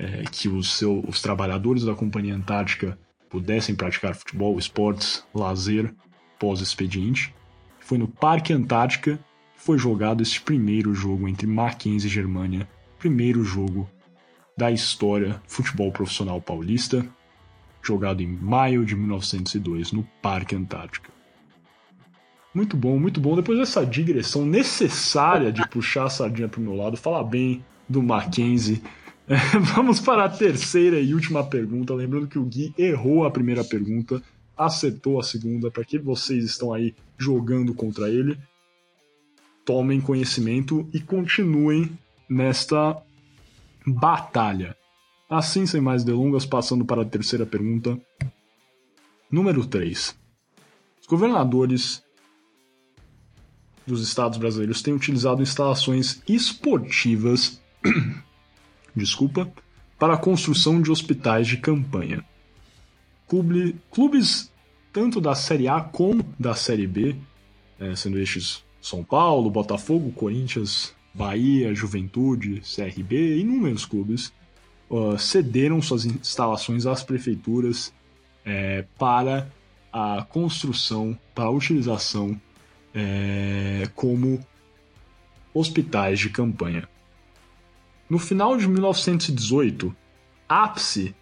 é, 0.00 0.22
que 0.30 0.48
os, 0.48 0.72
seu, 0.72 1.04
os 1.06 1.20
trabalhadores 1.20 1.84
da 1.84 1.94
Companhia 1.94 2.34
Antártica 2.34 2.98
pudessem 3.28 3.74
praticar 3.74 4.14
futebol, 4.14 4.58
esportes, 4.58 5.22
lazer 5.34 5.94
pós-expediente. 6.38 7.34
Foi 7.80 7.98
no 7.98 8.08
Parque 8.08 8.52
Antártica 8.52 9.18
que 9.54 9.62
foi 9.62 9.76
jogado 9.78 10.22
esse 10.22 10.40
primeiro 10.40 10.94
jogo 10.94 11.28
entre 11.28 11.46
Mackenzie 11.46 12.08
e 12.08 12.12
Germânia, 12.12 12.66
primeiro 12.98 13.44
jogo 13.44 13.88
da 14.56 14.70
história 14.70 15.40
futebol 15.46 15.92
profissional 15.92 16.40
paulista, 16.40 17.06
jogado 17.82 18.22
em 18.22 18.26
maio 18.26 18.86
de 18.86 18.96
1902 18.96 19.92
no 19.92 20.02
Parque 20.22 20.56
Antártica. 20.56 21.10
Muito 22.54 22.74
bom, 22.74 22.98
muito 22.98 23.20
bom. 23.20 23.36
Depois 23.36 23.58
dessa 23.58 23.84
digressão 23.84 24.46
necessária 24.46 25.52
de 25.52 25.66
puxar 25.68 26.04
a 26.04 26.10
sardinha 26.10 26.48
para 26.48 26.58
o 26.58 26.62
meu 26.62 26.74
lado, 26.74 26.96
falar 26.96 27.22
bem 27.22 27.62
do 27.88 28.02
Mackenzie 28.02 28.82
Vamos 29.76 30.00
para 30.00 30.24
a 30.24 30.28
terceira 30.28 31.00
e 31.00 31.14
última 31.14 31.44
pergunta. 31.46 31.94
Lembrando 31.94 32.26
que 32.26 32.38
o 32.38 32.44
Gui 32.44 32.74
errou 32.76 33.24
a 33.24 33.30
primeira 33.30 33.62
pergunta, 33.62 34.20
acertou 34.58 35.20
a 35.20 35.22
segunda. 35.22 35.70
Para 35.70 35.84
que 35.84 35.98
vocês 35.98 36.44
estão 36.44 36.72
aí 36.74 36.94
jogando 37.16 37.72
contra 37.72 38.08
ele, 38.08 38.36
tomem 39.64 40.00
conhecimento 40.00 40.88
e 40.92 40.98
continuem 40.98 41.96
nesta 42.28 43.00
batalha. 43.86 44.76
Assim, 45.28 45.64
sem 45.64 45.80
mais 45.80 46.02
delongas, 46.02 46.44
passando 46.44 46.84
para 46.84 47.02
a 47.02 47.04
terceira 47.06 47.46
pergunta. 47.46 47.96
Número 49.30 49.64
3. 49.64 50.16
Os 51.00 51.06
governadores 51.06 52.02
dos 53.86 54.02
estados 54.02 54.38
brasileiros 54.38 54.82
têm 54.82 54.92
utilizado 54.92 55.40
instalações 55.40 56.20
esportivas 56.28 57.60
desculpa, 58.94 59.50
para 59.98 60.14
a 60.14 60.18
construção 60.18 60.80
de 60.80 60.90
hospitais 60.90 61.46
de 61.46 61.56
campanha. 61.56 62.24
Clube, 63.28 63.76
clubes 63.90 64.50
tanto 64.92 65.20
da 65.20 65.34
Série 65.34 65.68
A 65.68 65.80
como 65.80 66.24
da 66.38 66.54
Série 66.54 66.86
B, 66.86 67.16
é, 67.78 67.94
sendo 67.94 68.18
estes 68.18 68.64
São 68.80 69.04
Paulo, 69.04 69.50
Botafogo, 69.50 70.10
Corinthians, 70.12 70.94
Bahia, 71.14 71.74
Juventude, 71.74 72.60
CRB 72.60 73.36
e 73.36 73.40
inúmeros 73.40 73.84
clubes, 73.84 74.32
uh, 74.88 75.18
cederam 75.18 75.80
suas 75.82 76.04
instalações 76.04 76.86
às 76.86 77.02
prefeituras 77.02 77.92
é, 78.44 78.84
para 78.98 79.50
a 79.92 80.24
construção, 80.28 81.18
para 81.34 81.44
a 81.44 81.50
utilização 81.50 82.40
é, 82.94 83.88
como 83.94 84.40
hospitais 85.52 86.20
de 86.20 86.30
campanha. 86.30 86.88
No 88.10 88.18
final 88.18 88.56
de 88.56 88.66
1918, 88.66 89.94
ápice 90.48 91.14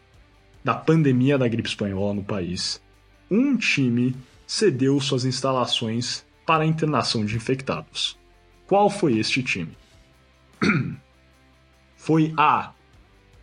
da 0.65 0.75
pandemia 0.75 1.37
da 1.37 1.47
gripe 1.47 1.69
espanhola 1.69 2.15
no 2.15 2.25
país, 2.25 2.83
um 3.31 3.59
time 3.59 4.17
cedeu 4.47 4.99
suas 4.99 5.27
instalações 5.27 6.25
para 6.47 6.65
a 6.65 6.67
internação 6.67 7.27
de 7.27 7.37
infectados. 7.37 8.19
Qual 8.67 8.89
foi 8.89 9.19
este 9.19 9.43
time? 9.43 9.77
Foi 11.95 12.33
A. 12.39 12.73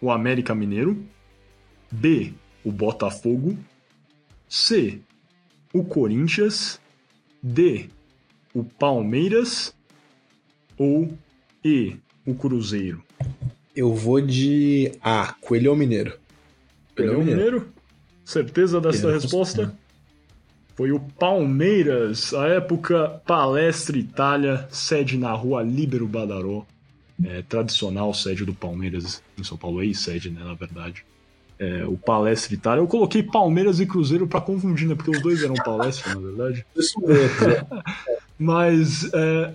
O 0.02 0.10
América 0.10 0.56
Mineiro, 0.56 1.06
B. 1.92 2.34
O 2.64 2.72
Botafogo, 2.72 3.56
C. 4.50 5.02
O 5.72 5.84
Corinthians, 5.84 6.80
D. 7.44 7.90
O 8.56 8.64
Palmeiras 8.64 9.75
ou 10.78 11.16
E. 11.64 11.96
O 12.25 12.34
Cruzeiro. 12.34 13.04
Eu 13.75 13.93
vou 13.93 14.22
de 14.22 14.91
A, 15.01 15.34
Coelhão 15.41 15.75
Mineiro. 15.75 16.17
Coelhão 16.95 17.24
Mineiro? 17.24 17.67
Certeza 18.24 18.79
dessa 18.79 19.12
resposta? 19.12 19.75
Foi 20.75 20.91
o 20.91 21.00
Palmeiras, 21.00 22.34
a 22.34 22.48
época 22.48 23.22
Palestra 23.25 23.98
Itália, 23.98 24.67
sede 24.69 25.17
na 25.17 25.31
rua 25.31 25.63
Líbero 25.63 26.07
Badaró, 26.07 26.65
é, 27.24 27.41
tradicional 27.43 28.13
sede 28.13 28.43
do 28.43 28.53
Palmeiras 28.53 29.24
em 29.38 29.43
São 29.43 29.57
Paulo, 29.57 29.81
ex-sede, 29.81 30.29
né, 30.29 30.43
na 30.43 30.53
verdade. 30.53 31.05
É, 31.57 31.86
o 31.86 31.95
Palestra 31.95 32.53
Itália. 32.53 32.81
Eu 32.81 32.88
coloquei 32.88 33.24
Palmeiras 33.24 33.79
e 33.79 33.86
Cruzeiro 33.86 34.27
para 34.27 34.41
confundir, 34.41 34.88
né, 34.88 34.95
porque 34.95 35.12
os 35.12 35.22
dois 35.22 35.41
eram 35.41 35.55
Palestra, 35.55 36.13
na 36.13 36.19
verdade. 36.19 36.65
Isso 36.75 37.00
mesmo. 37.07 37.67
Mas 38.38 39.10
é, 39.13 39.53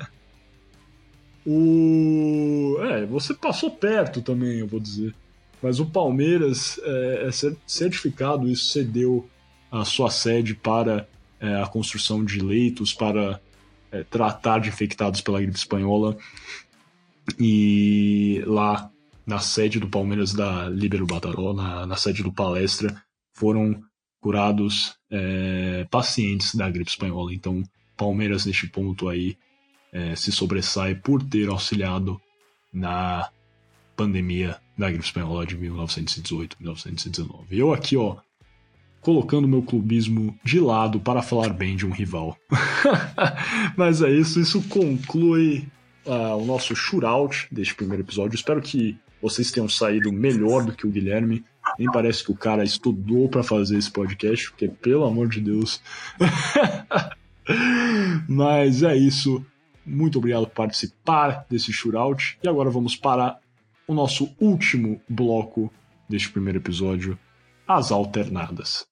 o. 1.46 2.76
É, 2.80 3.06
você 3.06 3.34
passou 3.34 3.70
perto 3.70 4.22
também, 4.22 4.58
eu 4.58 4.66
vou 4.66 4.80
dizer. 4.80 5.14
Mas 5.62 5.78
o 5.78 5.86
Palmeiras 5.86 6.80
é, 6.82 7.28
é 7.28 7.30
certificado, 7.66 8.48
isso 8.48 8.72
cedeu 8.72 9.28
a 9.70 9.84
sua 9.84 10.10
sede 10.10 10.54
para 10.54 11.06
é, 11.38 11.62
a 11.62 11.66
construção 11.66 12.24
de 12.24 12.40
leitos, 12.40 12.94
para 12.94 13.40
é, 13.92 14.02
tratar 14.04 14.60
de 14.60 14.68
infectados 14.68 15.20
pela 15.20 15.40
gripe 15.40 15.56
espanhola. 15.56 16.16
E 17.38 18.42
lá 18.46 18.90
na 19.26 19.38
sede 19.38 19.78
do 19.78 19.88
Palmeiras 19.88 20.32
da 20.32 20.68
Libero 20.68 21.06
Bataró, 21.06 21.52
na, 21.52 21.86
na 21.86 21.96
sede 21.96 22.22
do 22.22 22.32
Palestra, 22.32 23.00
foram 23.32 23.82
curados 24.20 24.94
é, 25.10 25.86
pacientes 25.90 26.54
da 26.54 26.68
gripe 26.70 26.90
espanhola. 26.90 27.32
Então, 27.32 27.62
Palmeiras, 27.96 28.46
neste 28.46 28.66
ponto 28.66 29.08
aí, 29.08 29.36
é, 29.92 30.16
se 30.16 30.32
sobressai 30.32 30.94
por 30.94 31.22
ter 31.22 31.48
auxiliado 31.48 32.20
na 32.72 33.28
pandemia 33.96 34.56
da 34.78 34.88
gripe 34.88 35.04
espanhola 35.04 35.44
de 35.44 35.58
1918-1919. 35.58 37.44
Eu 37.50 37.72
aqui, 37.72 37.96
ó, 37.96 38.16
colocando 39.00 39.48
meu 39.48 39.62
clubismo 39.62 40.38
de 40.44 40.60
lado 40.60 41.00
para 41.00 41.22
falar 41.22 41.50
bem 41.50 41.76
de 41.76 41.86
um 41.86 41.90
rival. 41.90 42.36
Mas 43.76 44.02
é 44.02 44.10
isso, 44.10 44.40
isso 44.40 44.62
conclui 44.68 45.66
uh, 46.06 46.36
o 46.36 46.44
nosso 46.44 46.74
shootout 46.74 47.48
deste 47.50 47.74
primeiro 47.74 48.02
episódio. 48.02 48.34
Espero 48.34 48.60
que 48.60 48.98
vocês 49.20 49.50
tenham 49.50 49.68
saído 49.68 50.12
melhor 50.12 50.64
do 50.64 50.72
que 50.72 50.86
o 50.86 50.90
Guilherme. 50.90 51.44
Nem 51.78 51.90
parece 51.90 52.24
que 52.24 52.32
o 52.32 52.36
cara 52.36 52.64
estudou 52.64 53.28
para 53.28 53.42
fazer 53.42 53.76
esse 53.76 53.90
podcast, 53.90 54.50
porque 54.50 54.68
pelo 54.68 55.04
amor 55.04 55.28
de 55.28 55.40
Deus. 55.40 55.80
Mas 58.28 58.82
é 58.82 58.96
isso. 58.96 59.44
Muito 59.84 60.18
obrigado 60.18 60.46
por 60.46 60.54
participar 60.54 61.46
desse 61.48 61.72
shootout. 61.72 62.38
E 62.42 62.48
agora 62.48 62.70
vamos 62.70 62.96
para 62.96 63.38
o 63.86 63.94
nosso 63.94 64.34
último 64.40 65.00
bloco 65.08 65.72
deste 66.08 66.30
primeiro 66.30 66.58
episódio, 66.58 67.18
as 67.66 67.90
alternadas. 67.90 68.89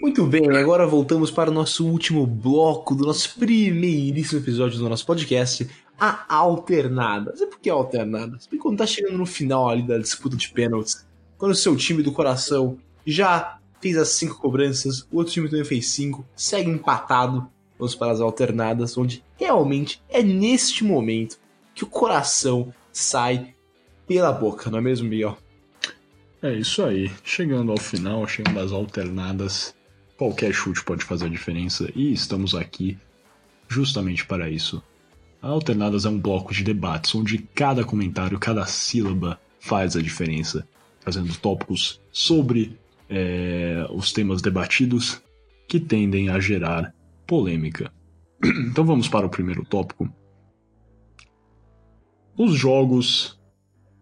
Muito 0.00 0.24
bem, 0.24 0.48
agora 0.56 0.86
voltamos 0.86 1.30
para 1.30 1.50
o 1.50 1.52
nosso 1.52 1.86
último 1.86 2.26
bloco 2.26 2.94
do 2.94 3.04
nosso 3.04 3.38
primeiríssimo 3.38 4.40
episódio 4.40 4.78
do 4.78 4.88
nosso 4.88 5.04
podcast, 5.04 5.68
a 5.98 6.24
alternada. 6.34 7.36
Sabe 7.36 7.50
por 7.50 7.60
que 7.60 7.68
alternada? 7.68 8.40
Sabe 8.40 8.56
quando 8.56 8.78
tá 8.78 8.86
chegando 8.86 9.18
no 9.18 9.26
final 9.26 9.68
ali 9.68 9.82
da 9.82 9.98
disputa 9.98 10.38
de 10.38 10.48
pênaltis, 10.48 11.06
quando 11.36 11.52
o 11.52 11.54
seu 11.54 11.76
time 11.76 12.02
do 12.02 12.12
coração 12.12 12.78
já 13.06 13.58
fez 13.78 13.98
as 13.98 14.08
cinco 14.08 14.40
cobranças, 14.40 15.06
o 15.12 15.18
outro 15.18 15.34
time 15.34 15.50
também 15.50 15.66
fez 15.66 15.88
cinco, 15.88 16.26
segue 16.34 16.70
empatado, 16.70 17.46
vamos 17.78 17.94
para 17.94 18.10
as 18.10 18.22
alternadas, 18.22 18.96
onde 18.96 19.22
realmente 19.36 20.02
é 20.08 20.22
neste 20.22 20.82
momento 20.82 21.38
que 21.74 21.84
o 21.84 21.86
coração 21.86 22.72
sai 22.90 23.54
pela 24.06 24.32
boca, 24.32 24.70
não 24.70 24.78
é 24.78 24.82
mesmo, 24.82 25.06
Miguel? 25.06 25.36
É 26.42 26.54
isso 26.54 26.82
aí. 26.82 27.10
Chegando 27.22 27.70
ao 27.70 27.78
final, 27.78 28.26
chegando 28.26 28.60
às 28.60 28.72
alternadas, 28.72 29.74
qualquer 30.20 30.52
chute 30.52 30.84
pode 30.84 31.02
fazer 31.02 31.24
a 31.24 31.30
diferença 31.30 31.90
e 31.94 32.12
estamos 32.12 32.54
aqui 32.54 32.98
justamente 33.66 34.26
para 34.26 34.50
isso. 34.50 34.82
A 35.40 35.48
Alternadas 35.48 36.04
é 36.04 36.10
um 36.10 36.20
bloco 36.20 36.52
de 36.52 36.62
debates 36.62 37.14
onde 37.14 37.38
cada 37.38 37.84
comentário, 37.84 38.38
cada 38.38 38.66
sílaba 38.66 39.40
faz 39.58 39.96
a 39.96 40.02
diferença, 40.02 40.68
trazendo 41.00 41.34
tópicos 41.38 42.02
sobre 42.12 42.78
é, 43.08 43.86
os 43.88 44.12
temas 44.12 44.42
debatidos 44.42 45.22
que 45.66 45.80
tendem 45.80 46.28
a 46.28 46.38
gerar 46.38 46.94
polêmica. 47.26 47.90
Então 48.70 48.84
vamos 48.84 49.08
para 49.08 49.24
o 49.24 49.30
primeiro 49.30 49.64
tópico. 49.64 50.06
Os 52.36 52.52
jogos 52.52 53.40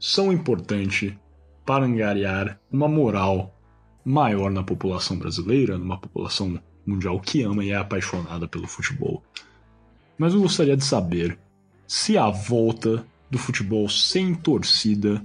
são 0.01 0.33
importantes 0.33 1.15
para 1.65 1.85
angariar 1.85 2.61
uma 2.73 2.89
moral 2.89 3.57
maior 4.05 4.51
na 4.51 4.63
população 4.63 5.19
brasileira, 5.19 5.77
numa 5.77 5.99
população 5.99 6.59
mundial 6.87 7.21
que 7.21 7.43
ama 7.43 7.65
e 7.65 7.71
é 7.71 7.77
apaixonada 7.77 8.49
pelo 8.49 8.67
futebol. 8.67 9.23
Mas 10.17 10.35
eu 10.35 10.41
gostaria 10.41 10.77
de 10.77 10.85
saber 10.85 11.39
se 11.87 12.17
a 12.17 12.29
volta 12.29 13.07
do 13.31 13.39
futebol 13.39 13.89
sem 13.89 14.35
torcida 14.35 15.23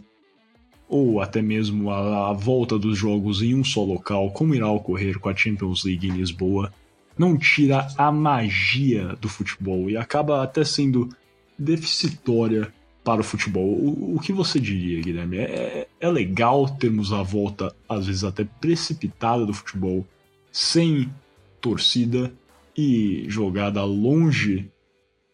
ou 0.87 1.21
até 1.21 1.41
mesmo 1.41 1.89
a, 1.89 2.29
a, 2.29 2.33
volta 2.33 2.77
dos 2.77 2.97
jogos 2.97 3.41
em 3.41 3.55
um 3.55 3.63
só 3.63 3.83
local, 3.83 4.29
como 4.31 4.53
irá 4.53 4.69
ocorrer 4.69 5.17
com 5.17 5.29
a 5.29 5.35
Champions 5.35 5.83
League 5.83 6.07
em 6.07 6.11
Lisboa, 6.11 6.71
não 7.17 7.37
tira 7.37 7.87
a 7.97 8.11
magia 8.11 9.15
do 9.19 9.27
futebol 9.27 9.89
e 9.89 9.97
acaba 9.97 10.43
até 10.43 10.63
sendo 10.63 11.09
deficitória 11.57 12.71
para 13.03 13.21
o 13.21 13.23
futebol. 13.23 13.65
O, 13.65 14.15
o 14.15 14.19
que 14.19 14.31
você 14.31 14.59
diria, 14.59 15.01
Guilherme? 15.01 15.37
É, 15.37 15.87
é 15.99 16.09
legal 16.09 16.69
termos 16.69 17.11
a 17.11 17.21
volta, 17.21 17.75
às 17.87 18.07
vezes 18.07 18.23
até 18.23 18.43
precipitada, 18.43 19.45
do 19.45 19.53
futebol 19.53 20.05
sem 20.51 21.11
torcida 21.59 22.33
e 22.77 23.25
jogada 23.27 23.83
longe 23.83 24.71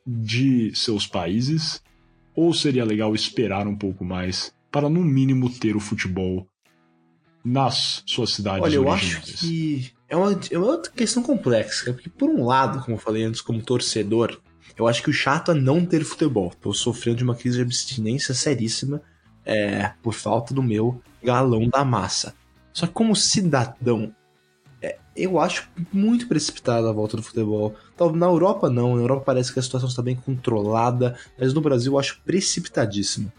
de 0.06 0.74
seus 0.76 1.06
países? 1.06 1.82
Ou 2.36 2.54
seria 2.54 2.86
legal 2.86 3.14
esperar 3.14 3.68
um 3.68 3.76
pouco 3.76 4.04
mais 4.04 4.54
para, 4.72 4.90
no 4.90 5.04
mínimo, 5.04 5.50
ter 5.50 5.76
o 5.76 5.80
futebol 5.80 6.48
nas 7.44 8.04
suas 8.06 8.32
cidades 8.32 8.64
Olha, 8.64 8.76
eu 8.76 8.88
originais? 8.88 9.24
acho 9.24 9.38
que 9.40 9.92
é 10.08 10.16
uma, 10.16 10.40
é 10.52 10.58
uma 10.58 10.82
questão 10.82 11.22
complexa, 11.22 11.94
porque 11.94 12.10
por 12.10 12.30
um 12.30 12.46
lado, 12.46 12.84
como 12.84 12.98
eu 12.98 13.02
falei 13.02 13.24
antes, 13.24 13.42
como 13.42 13.62
torcedor, 13.62 14.40
eu 14.80 14.88
acho 14.88 15.04
que 15.04 15.10
o 15.10 15.14
chato 15.14 15.52
é 15.52 15.54
não 15.54 15.86
ter 15.86 16.06
futebol. 16.06 16.54
Tô 16.62 16.74
sofrendo 16.74 17.18
de 17.18 17.24
uma 17.26 17.36
crise 17.36 17.58
de 17.58 17.64
abstinência 17.64 18.34
seríssima 18.34 19.02
é, 19.46 19.92
por 20.02 20.14
falta 20.14 20.54
do 20.54 20.64
meu 20.64 21.02
galão 21.22 21.68
da 21.68 21.84
massa. 21.84 22.34
Só 22.72 22.88
que 22.88 22.94
como 22.94 23.14
cidadão, 23.14 24.16
é, 24.82 24.98
eu 25.16 25.38
acho 25.38 25.70
muito 25.92 26.30
precipitada 26.30 26.90
a 26.90 26.94
volta 26.94 27.18
do 27.18 27.24
futebol. 27.24 27.76
Na 28.16 28.28
Europa 28.28 28.70
não, 28.70 28.96
na 28.96 29.02
Europa 29.02 29.24
parece 29.26 29.52
que 29.52 29.60
a 29.60 29.64
situação 29.64 29.90
está 29.90 30.02
bem 30.02 30.16
controlada, 30.16 31.18
mas 31.38 31.54
no 31.54 31.60
Brasil 31.60 31.94
eu 31.94 32.00
acho 32.00 32.22
precipitadíssimo. 32.22 33.30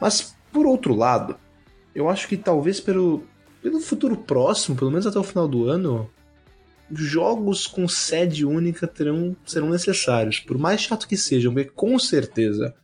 Mas 0.00 0.34
por 0.50 0.64
outro 0.64 0.94
lado, 0.94 1.36
eu 1.94 2.08
acho 2.08 2.26
que 2.26 2.38
talvez 2.38 2.80
pelo, 2.80 3.24
pelo 3.62 3.78
futuro 3.78 4.16
próximo, 4.16 4.74
pelo 4.74 4.90
menos 4.90 5.06
até 5.06 5.18
o 5.18 5.24
final 5.24 5.46
do 5.46 5.68
ano, 5.68 6.08
jogos 6.92 7.66
com 7.66 7.86
sede 7.88 8.44
única 8.44 8.86
terão, 8.86 9.36
serão 9.44 9.70
necessários. 9.70 10.40
Por 10.40 10.58
mais 10.58 10.80
chato 10.80 11.06
que 11.06 11.16
sejam, 11.16 11.52
porque 11.52 11.70
com 11.70 11.98
certeza 11.98 12.74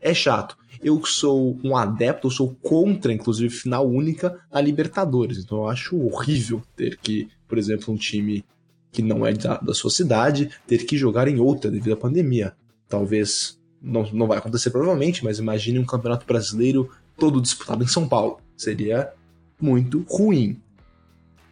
é 0.00 0.12
chato. 0.12 0.56
Eu 0.82 1.04
sou 1.04 1.58
um 1.62 1.76
adepto, 1.76 2.26
eu 2.26 2.30
sou 2.30 2.56
contra, 2.60 3.12
inclusive, 3.12 3.54
final 3.54 3.88
única 3.88 4.38
na 4.52 4.60
Libertadores. 4.60 5.38
Então 5.38 5.58
eu 5.58 5.68
acho 5.68 5.96
horrível 5.96 6.62
ter 6.74 6.98
que, 6.98 7.28
por 7.46 7.56
exemplo, 7.56 7.94
um 7.94 7.96
time 7.96 8.44
que 8.90 9.00
não 9.00 9.24
é 9.24 9.32
da, 9.32 9.58
da 9.58 9.72
sua 9.72 9.90
cidade, 9.90 10.50
ter 10.66 10.84
que 10.84 10.98
jogar 10.98 11.28
em 11.28 11.40
outra 11.40 11.70
devido 11.70 11.94
à 11.94 11.96
pandemia. 11.96 12.52
Talvez 12.88 13.58
não, 13.80 14.08
não 14.12 14.26
vai 14.26 14.38
acontecer 14.38 14.70
provavelmente, 14.70 15.24
mas 15.24 15.38
imagine 15.38 15.78
um 15.78 15.86
campeonato 15.86 16.26
brasileiro 16.26 16.90
todo 17.16 17.40
disputado 17.40 17.82
em 17.82 17.88
São 17.88 18.06
Paulo. 18.06 18.38
Seria 18.56 19.12
muito 19.60 20.04
ruim. 20.08 20.60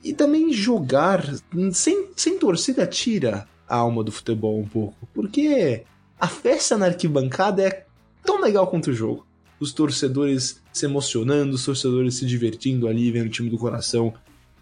E 0.02 0.12
também 0.12 0.52
jogar 0.52 1.24
sem, 1.72 2.08
sem 2.16 2.38
torcida 2.38 2.86
tira 2.86 3.46
a 3.68 3.76
alma 3.76 4.02
do 4.02 4.10
futebol 4.10 4.58
um 4.58 4.66
pouco. 4.66 5.08
Porque 5.14 5.84
a 6.18 6.26
festa 6.26 6.76
na 6.76 6.86
arquibancada 6.86 7.62
é 7.62 7.86
tão 8.24 8.40
legal 8.40 8.66
quanto 8.66 8.90
o 8.90 8.94
jogo. 8.94 9.26
Os 9.58 9.72
torcedores 9.72 10.60
se 10.72 10.86
emocionando, 10.86 11.54
os 11.54 11.64
torcedores 11.64 12.14
se 12.14 12.26
divertindo 12.26 12.88
ali, 12.88 13.10
vendo 13.10 13.26
o 13.26 13.30
time 13.30 13.50
do 13.50 13.58
coração. 13.58 14.14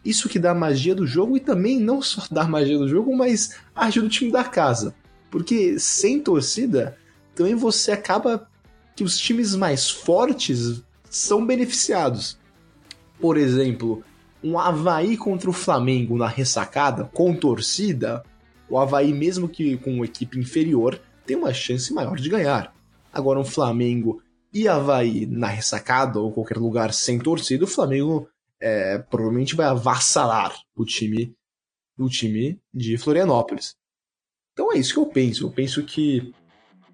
Isso 0.05 0.29
que 0.29 0.39
dá 0.39 0.51
a 0.51 0.55
magia 0.55 0.95
do 0.95 1.07
jogo 1.07 1.37
e 1.37 1.41
também 1.41 1.79
não 1.79 2.03
só 2.03 2.25
dá 2.31 2.43
a 2.43 2.49
magia 2.49 2.79
do 2.79 2.89
jogo, 2.89 3.17
mas 3.17 3.57
ajuda 3.75 4.07
o 4.07 4.11
time 4.11 4.31
da 4.31 4.45
casa. 4.45 4.95
Porque 5.31 5.79
sem 5.79 6.21
torcida, 6.21 6.97
também 7.35 7.55
você 7.55 7.93
acaba 7.93 8.49
que 8.97 9.05
os 9.05 9.17
times 9.17 9.55
mais 9.55 9.89
fortes 9.89 10.83
são 11.09 11.47
beneficiados. 11.47 12.39
Por 13.21 13.37
exemplo, 13.37 14.03
um 14.43 14.59
Havaí 14.59 15.17
contra 15.17 15.51
o 15.51 15.53
Flamengo 15.53 16.17
na 16.17 16.29
ressacada, 16.29 17.05
com 17.05 17.35
torcida, 17.35 18.25
o 18.69 18.79
Havaí, 18.79 19.13
mesmo 19.13 19.49
que 19.49 19.77
com 19.79 19.95
uma 19.95 20.05
equipe 20.05 20.39
inferior, 20.39 21.01
tem 21.27 21.37
uma 21.37 21.53
chance 21.53 21.93
maior 21.93 22.17
de 22.17 22.29
ganhar. 22.29 22.75
Agora, 23.13 23.41
um 23.41 23.45
Flamengo 23.45 24.23
e 24.53 24.69
Havaí 24.69 25.27
na 25.27 25.49
ressacada 25.49 26.21
ou 26.21 26.33
qualquer 26.33 26.59
lugar 26.59 26.93
sem 26.93 27.19
torcida, 27.19 27.65
o 27.65 27.69
Flamengo 27.69 28.29
é, 28.61 28.99
provavelmente 28.99 29.55
vai 29.55 29.67
avassalar 29.67 30.55
o 30.77 30.85
time, 30.85 31.35
o 31.99 32.09
time 32.09 32.61
de 32.73 32.97
Florianópolis. 32.97 33.77
Então 34.53 34.73
é 34.73 34.79
isso 34.79 34.95
que 34.95 34.99
eu 34.99 35.07
penso. 35.07 35.47
Eu 35.47 35.51
penso 35.51 35.83
que 35.85 36.33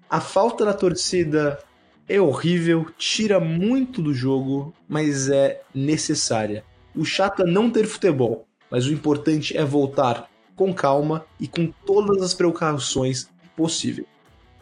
a 0.09 0.21
falta 0.21 0.65
da 0.65 0.73
torcida 0.73 1.59
é 2.07 2.21
horrível, 2.21 2.85
tira 2.97 3.39
muito 3.39 4.01
do 4.01 4.13
jogo, 4.13 4.73
mas 4.87 5.29
é 5.29 5.61
necessária. 5.73 6.63
O 6.95 7.03
chato 7.03 7.43
é 7.43 7.45
não 7.45 7.69
ter 7.69 7.85
futebol, 7.85 8.47
mas 8.69 8.85
o 8.85 8.93
importante 8.93 9.55
é 9.57 9.63
voltar 9.63 10.29
com 10.55 10.73
calma 10.73 11.25
e 11.39 11.47
com 11.47 11.71
todas 11.85 12.21
as 12.21 12.33
precauções 12.33 13.29
possíveis. 13.55 14.07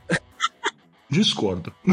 Discordo. 1.09 1.71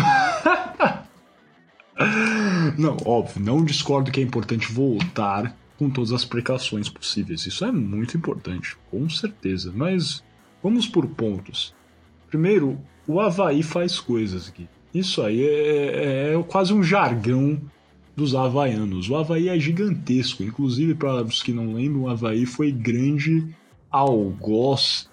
não, 2.78 2.96
óbvio, 3.04 3.42
não 3.44 3.64
discordo 3.64 4.10
que 4.10 4.20
é 4.20 4.22
importante 4.22 4.72
voltar 4.72 5.54
com 5.78 5.90
todas 5.90 6.12
as 6.12 6.24
precauções 6.24 6.88
possíveis. 6.88 7.46
Isso 7.46 7.64
é 7.64 7.72
muito 7.72 8.16
importante, 8.16 8.76
com 8.90 9.08
certeza. 9.08 9.72
Mas 9.74 10.24
vamos 10.62 10.86
por 10.86 11.06
pontos. 11.06 11.74
Primeiro, 12.28 12.80
o 13.06 13.20
Havaí 13.20 13.62
faz 13.62 13.98
coisas 13.98 14.48
aqui. 14.48 14.68
Isso 14.92 15.22
aí 15.22 15.44
é, 15.44 16.30
é, 16.30 16.34
é 16.34 16.42
quase 16.44 16.72
um 16.72 16.82
jargão 16.82 17.60
dos 18.16 18.34
havaianos. 18.34 19.08
O 19.08 19.16
Havaí 19.16 19.48
é 19.48 19.58
gigantesco, 19.58 20.42
inclusive 20.42 20.94
para 20.94 21.22
os 21.22 21.42
que 21.42 21.52
não 21.52 21.72
lembram, 21.72 22.02
o 22.02 22.08
Havaí 22.08 22.46
foi 22.46 22.70
grande 22.70 23.46
algoz 23.90 25.08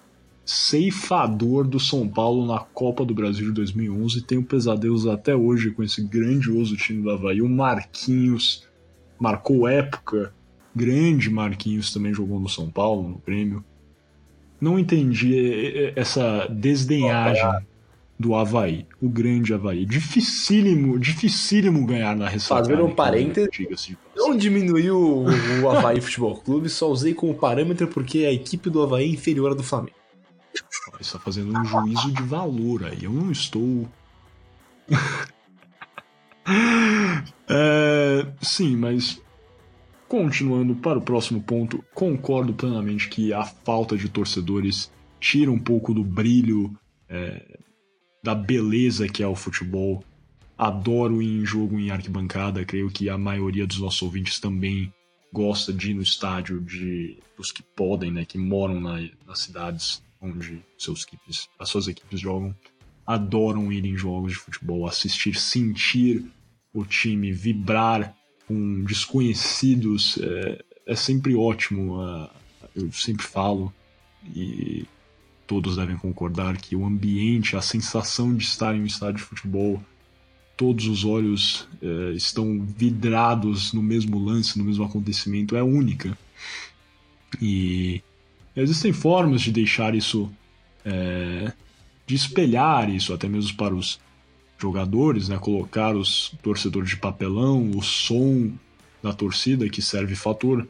ceifador 0.48 1.66
do 1.66 1.78
São 1.78 2.08
Paulo 2.08 2.46
na 2.46 2.58
Copa 2.58 3.04
do 3.04 3.14
Brasil 3.14 3.48
de 3.48 3.52
2011 3.52 4.22
tenho 4.22 4.42
pesadelos 4.42 5.06
até 5.06 5.36
hoje 5.36 5.70
com 5.72 5.82
esse 5.82 6.02
grandioso 6.02 6.74
time 6.74 7.02
do 7.02 7.10
Havaí. 7.10 7.42
O 7.42 7.48
Marquinhos 7.48 8.66
marcou 9.18 9.68
época, 9.68 10.32
grande 10.74 11.28
Marquinhos 11.28 11.92
também 11.92 12.14
jogou 12.14 12.40
no 12.40 12.48
São 12.48 12.70
Paulo, 12.70 13.08
no 13.10 13.22
Grêmio. 13.26 13.62
Não 14.58 14.78
entendi 14.78 15.92
essa 15.94 16.46
desdenhagem 16.46 17.44
do 18.18 18.34
Havaí, 18.34 18.86
o 19.00 19.08
grande 19.08 19.54
Havaí. 19.54 19.86
Dificílimo, 19.86 20.98
dificílimo 20.98 21.86
ganhar 21.86 22.16
na 22.16 22.28
ressacada. 22.28 22.68
Fazendo 22.68 22.86
um 22.86 22.94
parênteses, 22.94 23.96
não 24.16 24.36
diminuiu 24.36 24.98
o, 24.98 25.26
o 25.62 25.70
Havaí 25.70 26.00
Futebol 26.00 26.36
Clube, 26.36 26.68
só 26.68 26.90
usei 26.90 27.14
como 27.14 27.34
parâmetro 27.34 27.86
porque 27.86 28.24
a 28.24 28.32
equipe 28.32 28.68
do 28.68 28.82
Havaí 28.82 29.04
é 29.04 29.08
inferior 29.08 29.52
à 29.52 29.54
do 29.54 29.62
Flamengo. 29.62 29.96
Está 31.00 31.18
fazendo 31.18 31.56
um 31.56 31.64
juízo 31.64 32.12
de 32.12 32.22
valor 32.22 32.84
aí. 32.84 33.04
Eu 33.04 33.12
não 33.12 33.30
estou. 33.30 33.88
é, 37.48 38.26
sim, 38.42 38.76
mas 38.76 39.20
continuando 40.08 40.74
para 40.74 40.98
o 40.98 41.02
próximo 41.02 41.40
ponto, 41.40 41.84
concordo 41.94 42.52
plenamente 42.54 43.08
que 43.08 43.32
a 43.32 43.44
falta 43.44 43.96
de 43.96 44.08
torcedores 44.08 44.90
tira 45.20 45.52
um 45.52 45.58
pouco 45.58 45.92
do 45.92 46.02
brilho, 46.02 46.74
é, 47.08 47.58
da 48.22 48.34
beleza 48.34 49.08
que 49.08 49.22
é 49.22 49.26
o 49.26 49.34
futebol. 49.34 50.04
Adoro 50.56 51.22
ir 51.22 51.40
em 51.40 51.46
jogo 51.46 51.78
em 51.78 51.90
arquibancada, 51.90 52.64
creio 52.64 52.90
que 52.90 53.08
a 53.08 53.16
maioria 53.16 53.66
dos 53.66 53.78
nossos 53.78 54.02
ouvintes 54.02 54.40
também 54.40 54.92
gosta 55.32 55.72
de 55.72 55.90
ir 55.90 55.94
no 55.94 56.02
estádio, 56.02 56.60
de 56.60 57.18
os 57.38 57.52
que 57.52 57.62
podem, 57.62 58.10
né, 58.10 58.24
que 58.24 58.36
moram 58.36 58.80
na, 58.80 59.08
nas 59.26 59.40
cidades 59.40 60.02
onde 60.20 60.60
seus 60.76 61.04
equipes, 61.04 61.48
as 61.58 61.68
suas 61.68 61.86
equipes 61.86 62.18
jogam, 62.18 62.54
adoram 63.06 63.72
ir 63.72 63.84
em 63.84 63.96
jogos 63.96 64.32
de 64.32 64.38
futebol, 64.38 64.86
assistir, 64.86 65.36
sentir 65.36 66.24
o 66.74 66.84
time, 66.84 67.32
vibrar 67.32 68.14
com 68.46 68.84
desconhecidos, 68.84 70.18
é, 70.18 70.64
é 70.86 70.96
sempre 70.96 71.34
ótimo. 71.34 72.02
Uh, 72.02 72.28
eu 72.74 72.92
sempre 72.92 73.24
falo 73.24 73.72
e 74.34 74.84
todos 75.48 75.76
devem 75.76 75.96
concordar 75.96 76.58
que 76.58 76.76
o 76.76 76.84
ambiente, 76.84 77.56
a 77.56 77.62
sensação 77.62 78.36
de 78.36 78.44
estar 78.44 78.76
em 78.76 78.82
um 78.82 78.86
estádio 78.86 79.16
de 79.16 79.22
futebol, 79.22 79.82
todos 80.56 80.86
os 80.86 81.04
olhos 81.04 81.66
é, 81.82 82.12
estão 82.12 82.60
vidrados 82.60 83.72
no 83.72 83.82
mesmo 83.82 84.22
lance, 84.22 84.58
no 84.58 84.64
mesmo 84.64 84.84
acontecimento, 84.84 85.56
é 85.56 85.62
única. 85.62 86.16
E 87.40 88.02
existem 88.54 88.92
formas 88.92 89.40
de 89.40 89.50
deixar 89.50 89.94
isso, 89.94 90.30
é, 90.84 91.50
de 92.06 92.14
espelhar 92.14 92.90
isso 92.90 93.14
até 93.14 93.26
mesmo 93.26 93.56
para 93.56 93.74
os 93.74 93.98
jogadores, 94.58 95.30
né? 95.30 95.38
Colocar 95.38 95.96
os 95.96 96.34
torcedores 96.42 96.90
de 96.90 96.96
papelão, 96.96 97.70
o 97.70 97.82
som 97.82 98.52
da 99.02 99.14
torcida 99.14 99.68
que 99.68 99.80
serve 99.80 100.14
fator 100.14 100.68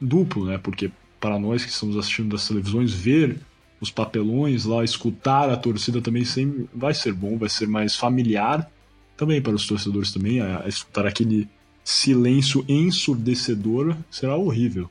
duplo, 0.00 0.46
né? 0.46 0.56
Porque 0.58 0.92
para 1.18 1.38
nós 1.38 1.64
que 1.64 1.70
estamos 1.70 1.96
assistindo 1.96 2.30
das 2.30 2.46
televisões, 2.46 2.92
ver 2.92 3.40
os 3.80 3.90
papelões 3.90 4.64
lá, 4.64 4.84
escutar 4.84 5.48
a 5.48 5.56
torcida 5.56 6.02
também 6.02 6.24
sempre 6.24 6.68
vai 6.74 6.92
ser 6.92 7.12
bom, 7.12 7.38
vai 7.38 7.48
ser 7.48 7.66
mais 7.66 7.96
familiar 7.96 8.70
também 9.16 9.40
para 9.40 9.54
os 9.54 9.66
torcedores 9.66 10.12
também, 10.12 10.40
a, 10.40 10.64
a 10.64 10.68
escutar 10.68 11.06
aquele 11.06 11.48
silêncio 11.84 12.64
ensurdecedor 12.68 13.96
será 14.10 14.36
horrível. 14.36 14.90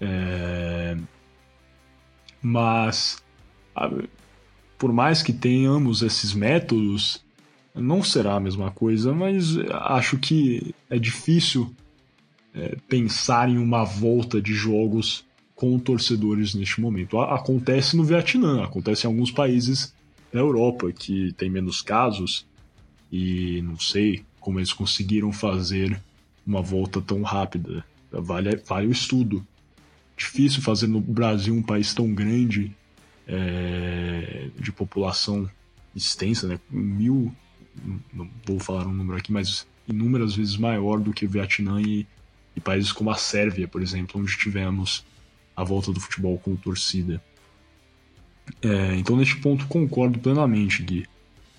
É... 0.00 0.96
Mas 2.40 3.22
por 4.78 4.92
mais 4.92 5.22
que 5.22 5.32
tenhamos 5.32 6.02
esses 6.02 6.32
métodos, 6.32 7.24
não 7.74 8.02
será 8.02 8.34
a 8.34 8.40
mesma 8.40 8.70
coisa, 8.70 9.12
mas 9.12 9.56
acho 9.72 10.18
que 10.18 10.74
é 10.88 10.98
difícil 10.98 11.74
é, 12.54 12.76
pensar 12.88 13.48
em 13.48 13.58
uma 13.58 13.84
volta 13.84 14.40
de 14.40 14.54
jogos 14.54 15.24
com 15.58 15.76
torcedores 15.76 16.54
neste 16.54 16.80
momento. 16.80 17.18
Acontece 17.18 17.96
no 17.96 18.04
Vietnã, 18.04 18.62
acontece 18.62 19.04
em 19.04 19.10
alguns 19.10 19.32
países 19.32 19.92
da 20.32 20.38
Europa 20.38 20.92
que 20.92 21.32
tem 21.32 21.50
menos 21.50 21.82
casos 21.82 22.46
e 23.10 23.60
não 23.62 23.76
sei 23.76 24.24
como 24.38 24.60
eles 24.60 24.72
conseguiram 24.72 25.32
fazer 25.32 26.00
uma 26.46 26.62
volta 26.62 27.02
tão 27.02 27.22
rápida. 27.22 27.84
Vale, 28.12 28.62
vale 28.68 28.86
o 28.86 28.92
estudo. 28.92 29.44
Difícil 30.16 30.62
fazer 30.62 30.86
no 30.86 31.00
Brasil, 31.00 31.52
um 31.52 31.62
país 31.62 31.92
tão 31.92 32.14
grande, 32.14 32.72
é, 33.26 34.50
de 34.60 34.70
população 34.70 35.50
extensa, 35.92 36.46
né? 36.46 36.60
Mil 36.70 37.34
não 38.14 38.30
vou 38.46 38.60
falar 38.60 38.86
um 38.86 38.94
número 38.94 39.18
aqui, 39.18 39.32
mas 39.32 39.66
inúmeras 39.88 40.36
vezes 40.36 40.56
maior 40.56 41.00
do 41.00 41.12
que 41.12 41.26
o 41.26 41.28
Vietnã 41.28 41.80
e, 41.80 42.06
e 42.54 42.60
países 42.60 42.92
como 42.92 43.10
a 43.10 43.16
Sérvia, 43.16 43.66
por 43.66 43.82
exemplo, 43.82 44.20
onde 44.20 44.38
tivemos 44.38 45.04
a 45.58 45.64
volta 45.64 45.92
do 45.92 46.00
futebol 46.00 46.38
com 46.38 46.54
torcida. 46.54 47.22
É, 48.62 48.94
então, 48.96 49.16
neste 49.16 49.36
ponto, 49.36 49.66
concordo 49.66 50.18
plenamente, 50.18 50.82
Gui. 50.82 51.06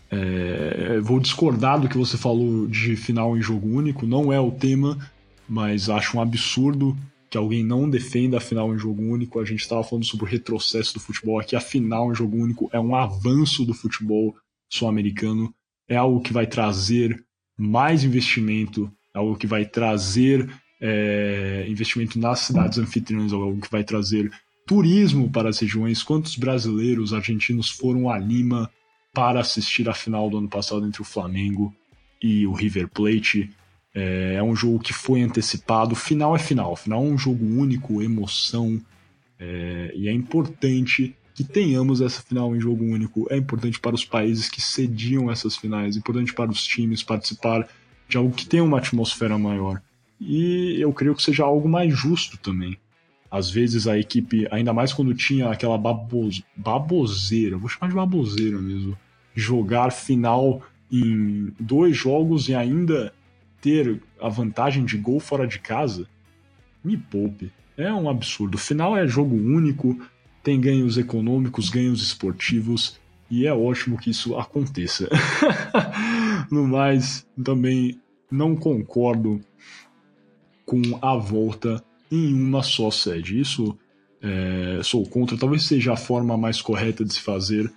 É, 0.10 1.00
vou 1.02 1.20
discordar 1.20 1.80
do 1.80 1.88
que 1.90 1.98
você 1.98 2.18
falou 2.18 2.66
de 2.66 2.96
final 2.96 3.38
em 3.38 3.42
jogo 3.42 3.68
único, 3.68 4.08
não 4.08 4.32
é 4.34 4.40
o 4.40 4.52
tema, 4.52 4.98
mas 5.48 5.90
acho 5.90 6.18
um 6.18 6.22
absurdo 6.22 6.98
que 7.30 7.38
alguém 7.38 7.64
não 7.64 7.88
defenda 7.88 8.38
a 8.38 8.42
final 8.42 8.74
em 8.74 8.80
jogo 8.80 9.04
único. 9.04 9.40
A 9.40 9.46
gente 9.46 9.60
estava 9.60 9.84
falando 9.84 10.06
sobre 10.06 10.26
o 10.26 10.28
retrocesso 10.28 10.96
do 10.96 11.00
futebol 11.00 11.40
aqui, 11.40 11.56
a 11.56 11.62
final 11.62 12.12
em 12.12 12.16
jogo 12.16 12.38
único 12.38 12.70
é 12.74 12.80
um 12.80 12.96
avanço 12.96 13.66
do 13.66 13.74
futebol 13.74 14.36
sul-americano 14.70 15.54
é 15.90 15.98
algo 15.98 16.22
que 16.22 16.32
vai 16.32 16.46
trazer 16.46 17.22
mais 17.58 18.04
investimento, 18.04 18.90
é 19.14 19.18
algo 19.18 19.36
que 19.36 19.48
vai 19.48 19.66
trazer 19.66 20.48
é, 20.82 21.66
investimento 21.68 22.18
nas 22.20 22.40
cidades 22.40 22.78
anfitriãs, 22.78 23.34
algo 23.34 23.60
que 23.60 23.72
vai 23.72 23.84
trazer 23.84 24.32
turismo 24.66 25.30
para 25.30 25.50
as 25.50 25.60
regiões. 25.60 26.04
Quantos 26.04 26.36
brasileiros, 26.36 27.14
argentinos 27.14 27.70
foram 27.70 28.10
a 28.10 28.18
Lima 28.18 28.70
para 29.14 29.40
assistir 29.40 29.90
a 29.90 29.94
final 29.94 30.30
do 30.30 30.38
ano 30.38 30.48
passado 30.48 30.86
entre 30.86 31.02
o 31.02 31.06
Flamengo 31.06 31.74
e 32.22 32.46
o 32.46 32.54
River 32.54 32.88
Plate? 32.88 33.50
É, 33.94 34.36
é 34.36 34.44
um 34.44 34.56
jogo 34.56 34.80
que 34.80 34.94
foi 34.94 35.22
antecipado. 35.22 35.96
Final 35.96 36.36
é 36.36 36.40
final, 36.40 36.76
final 36.76 37.04
é 37.04 37.08
um 37.08 37.18
jogo 37.18 37.44
único, 37.44 38.02
emoção, 38.02 38.80
é, 39.40 39.92
e 39.96 40.08
é 40.08 40.14
importante 40.14 41.16
que 41.34 41.44
tenhamos 41.44 42.02
essa 42.02 42.22
final 42.22 42.56
em 42.56 42.60
jogo 42.60 42.84
único. 42.84 43.26
É 43.30 43.38
importante 43.38 43.80
para 43.80 43.96
os 43.96 44.06
países 44.06 44.50
que 44.50 44.62
cediam 44.62 45.32
essas 45.32 45.56
finais, 45.56 45.96
é 45.96 46.00
importante 46.00 46.34
para 46.34 46.52
os 46.52 46.64
times 46.66 47.02
participar 47.02 47.68
de 48.08 48.18
algo 48.18 48.34
que 48.34 48.46
tem 48.46 48.62
uma 48.62 48.78
atmosfera 48.78 49.38
maior. 49.38 49.82
E 50.20 50.76
eu 50.80 50.92
creio 50.92 51.16
que 51.16 51.24
seja 51.24 51.44
algo 51.44 51.68
mais 51.68 51.98
justo 51.98 52.38
também. 52.38 52.78
Às 53.32 53.50
vezes 53.50 53.88
a 53.88 53.98
equipe, 53.98 54.48
ainda 54.52 54.74
mais 54.74 54.92
quando 54.92 55.14
tinha 55.14 55.50
aquela 55.50 55.78
babos, 55.78 56.42
baboseira, 56.56 57.58
vou 57.58 57.70
chamar 57.70 57.90
de 57.90 57.96
baboseira 57.96 58.60
mesmo, 58.60 58.98
jogar 59.36 59.92
final 59.92 60.64
em 60.92 61.54
dois 61.60 61.96
jogos 61.96 62.50
e 62.50 62.56
ainda 62.56 63.14
ter 63.62 64.02
a 64.20 64.30
vantagem 64.30 64.84
de 64.84 64.98
gol 64.98 65.20
fora 65.20 65.46
de 65.46 65.60
casa, 65.60 66.08
me 66.84 66.98
poupe. 66.98 67.52
É 67.78 67.94
um 67.94 68.10
absurdo. 68.10 68.58
Final 68.58 68.98
é 68.98 69.08
jogo 69.08 69.36
único, 69.36 69.98
tem 70.44 70.60
ganhos 70.60 70.98
econômicos, 70.98 71.70
ganhos 71.70 72.02
esportivos, 72.02 73.00
e 73.30 73.46
é 73.46 73.54
ótimo 73.54 73.98
que 73.98 74.10
isso 74.10 74.36
aconteça. 74.36 75.08
no 76.52 76.68
mais, 76.68 77.28
também 77.44 78.00
não 78.32 78.56
concordo 78.56 79.40
com 80.70 81.00
a 81.02 81.16
volta 81.16 81.84
em 82.12 82.32
uma 82.32 82.62
só 82.62 82.92
sede. 82.92 83.40
Isso 83.40 83.76
é, 84.22 84.82
sou 84.84 85.04
contra, 85.04 85.36
talvez 85.36 85.64
seja 85.64 85.94
a 85.94 85.98
forma 85.98 86.38
mais 86.38 86.62
correta 86.62 87.04
de 87.04 87.12
se 87.12 87.22
fazer, 87.22 87.74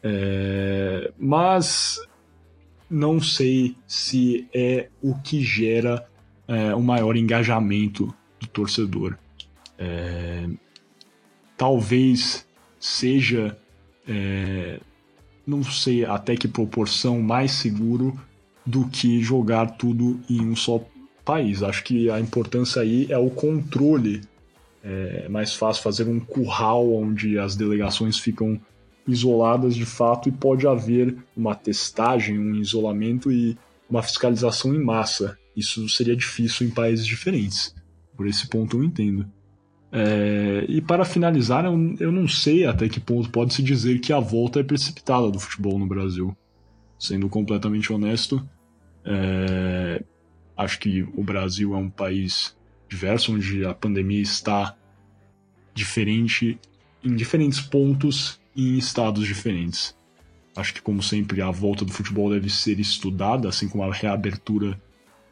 é, 0.00 1.12
mas 1.18 2.00
não 2.88 3.20
sei 3.20 3.74
se 3.84 4.46
é 4.54 4.88
o 5.02 5.16
que 5.16 5.42
gera 5.42 6.06
é, 6.46 6.72
o 6.72 6.80
maior 6.80 7.16
engajamento 7.16 8.14
do 8.38 8.46
torcedor. 8.46 9.18
É, 9.76 10.48
talvez 11.56 12.46
seja, 12.78 13.58
é, 14.06 14.78
não 15.44 15.64
sei 15.64 16.04
até 16.04 16.36
que 16.36 16.46
proporção, 16.46 17.20
mais 17.20 17.50
seguro 17.50 18.16
do 18.64 18.86
que 18.86 19.20
jogar 19.20 19.72
tudo 19.72 20.20
em 20.30 20.42
um 20.42 20.54
só 20.54 20.80
país. 21.26 21.62
Acho 21.62 21.84
que 21.84 22.08
a 22.08 22.18
importância 22.18 22.80
aí 22.80 23.06
é 23.10 23.18
o 23.18 23.28
controle. 23.28 24.22
É 24.82 25.28
mais 25.28 25.52
fácil 25.52 25.82
fazer 25.82 26.08
um 26.08 26.20
curral 26.20 26.94
onde 26.94 27.38
as 27.38 27.56
delegações 27.56 28.18
ficam 28.18 28.58
isoladas 29.06 29.74
de 29.74 29.84
fato 29.84 30.28
e 30.28 30.32
pode 30.32 30.66
haver 30.66 31.16
uma 31.36 31.54
testagem, 31.54 32.38
um 32.38 32.54
isolamento 32.54 33.30
e 33.30 33.58
uma 33.90 34.02
fiscalização 34.02 34.74
em 34.74 34.82
massa. 34.82 35.36
Isso 35.56 35.88
seria 35.88 36.16
difícil 36.16 36.66
em 36.66 36.70
países 36.70 37.04
diferentes. 37.04 37.74
Por 38.16 38.26
esse 38.26 38.48
ponto 38.48 38.78
eu 38.78 38.84
entendo. 38.84 39.26
É, 39.92 40.64
e 40.68 40.80
para 40.80 41.04
finalizar, 41.04 41.64
eu, 41.64 41.96
eu 41.98 42.12
não 42.12 42.28
sei 42.28 42.66
até 42.66 42.88
que 42.88 43.00
ponto 43.00 43.30
pode 43.30 43.54
se 43.54 43.62
dizer 43.62 44.00
que 44.00 44.12
a 44.12 44.20
volta 44.20 44.60
é 44.60 44.62
precipitada 44.62 45.30
do 45.30 45.40
futebol 45.40 45.78
no 45.78 45.86
Brasil. 45.86 46.36
Sendo 46.98 47.28
completamente 47.28 47.92
honesto, 47.92 48.46
é, 49.04 50.02
acho 50.56 50.78
que 50.78 51.02
o 51.14 51.22
Brasil 51.22 51.74
é 51.74 51.76
um 51.76 51.90
país 51.90 52.56
diverso, 52.88 53.34
onde 53.34 53.64
a 53.64 53.74
pandemia 53.74 54.22
está 54.22 54.76
diferente 55.74 56.58
em 57.02 57.14
diferentes 57.14 57.60
pontos 57.60 58.40
e 58.54 58.74
em 58.74 58.78
estados 58.78 59.26
diferentes. 59.26 59.96
Acho 60.56 60.72
que, 60.72 60.80
como 60.80 61.02
sempre, 61.02 61.42
a 61.42 61.50
volta 61.50 61.84
do 61.84 61.92
futebol 61.92 62.30
deve 62.30 62.48
ser 62.48 62.80
estudada, 62.80 63.48
assim 63.48 63.68
como 63.68 63.84
a 63.84 63.92
reabertura 63.92 64.80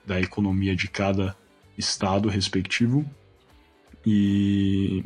da 0.06 0.20
economia 0.20 0.76
de 0.76 0.88
cada 0.88 1.34
estado 1.78 2.28
respectivo. 2.28 3.08
E 4.06 5.02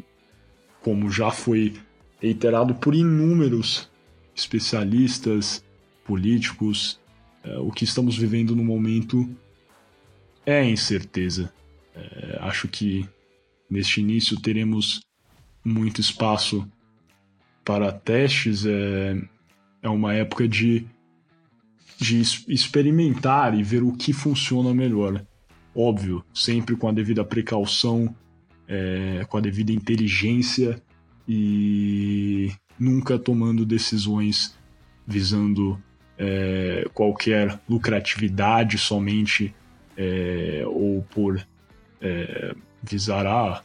como 0.83 1.11
já 1.11 1.31
foi 1.31 1.75
reiterado 2.21 2.75
por 2.75 2.95
inúmeros 2.97 3.89
especialistas, 4.35 5.65
políticos, 6.05 7.01
é, 7.45 7.59
o 7.59 7.71
que 7.71 7.85
estamos 7.85 8.17
vivendo 8.17 8.57
no 8.57 8.65
momento 8.65 9.29
é 10.49 10.65
incerteza. 10.65 11.53
É, 11.95 12.39
acho 12.41 12.67
que 12.69 13.07
neste 13.69 14.01
início 14.01 14.41
teremos 14.41 15.03
muito 15.63 16.01
espaço 16.01 16.67
para 17.63 17.93
testes. 17.93 18.65
É, 18.65 19.21
é 19.83 19.89
uma 19.91 20.15
época 20.15 20.49
de, 20.49 20.87
de 21.99 22.23
experimentar 22.49 23.55
e 23.55 23.63
ver 23.63 23.83
o 23.83 23.93
que 23.93 24.15
funciona 24.15 24.73
melhor. 24.73 25.23
Óbvio, 25.75 26.25
sempre 26.33 26.75
com 26.77 26.89
a 26.89 26.93
devida 26.93 27.23
precaução, 27.23 28.17
é, 28.67 29.27
com 29.29 29.37
a 29.37 29.41
devida 29.41 29.71
inteligência 29.71 30.83
e 31.29 32.51
nunca 32.81 33.19
tomando 33.19 33.67
decisões 33.67 34.57
visando 35.07 35.79
é, 36.17 36.89
qualquer 36.95 37.61
lucratividade 37.69 38.79
somente 38.79 39.55
é, 39.99 40.63
ou 40.65 41.03
por 41.11 41.45
é, 42.01 42.55
visar 42.83 43.27
a, 43.27 43.63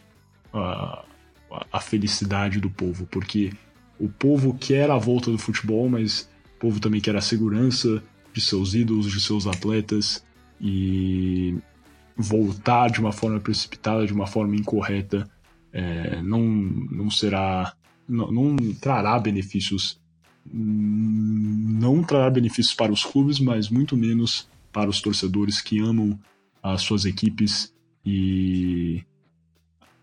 a, 0.52 1.06
a, 1.72 1.80
felicidade 1.80 2.60
do 2.60 2.72
povo, 2.72 3.06
porque 3.06 3.54
o 4.00 4.10
povo 4.10 4.56
quer 4.56 4.90
a 4.90 4.98
volta 4.98 5.30
do 5.30 5.38
futebol, 5.38 5.88
mas 5.88 6.28
o 6.56 6.60
povo 6.60 6.80
também 6.80 7.00
quer 7.00 7.16
a 7.16 7.22
segurança 7.22 8.02
de 8.34 8.42
seus 8.42 8.74
ídolos, 8.74 9.12
de 9.12 9.22
seus 9.22 9.46
atletas 9.46 10.26
e 10.60 11.56
voltar 12.18 12.90
de 12.90 13.00
uma 13.00 13.12
forma 13.12 13.40
precipitada, 13.40 14.08
de 14.08 14.14
uma 14.14 14.26
forma 14.26 14.56
incorreta, 14.56 15.30
é, 15.72 16.20
não, 16.24 16.42
não 16.42 17.12
será, 17.12 17.74
não, 18.10 18.32
não 18.32 18.56
trará 18.74 19.20
benefícios 19.20 20.02
não 20.46 22.04
trará 22.04 22.30
benefícios 22.30 22.76
para 22.76 22.92
os 22.92 23.04
clubes, 23.06 23.40
mas 23.40 23.70
muito 23.70 23.96
menos 23.96 24.48
para 24.74 24.90
os 24.90 25.02
torcedores 25.02 25.62
que 25.62 25.80
amam 25.80 26.20
as 26.62 26.82
suas 26.82 27.06
equipes 27.06 27.74
e 28.06 29.04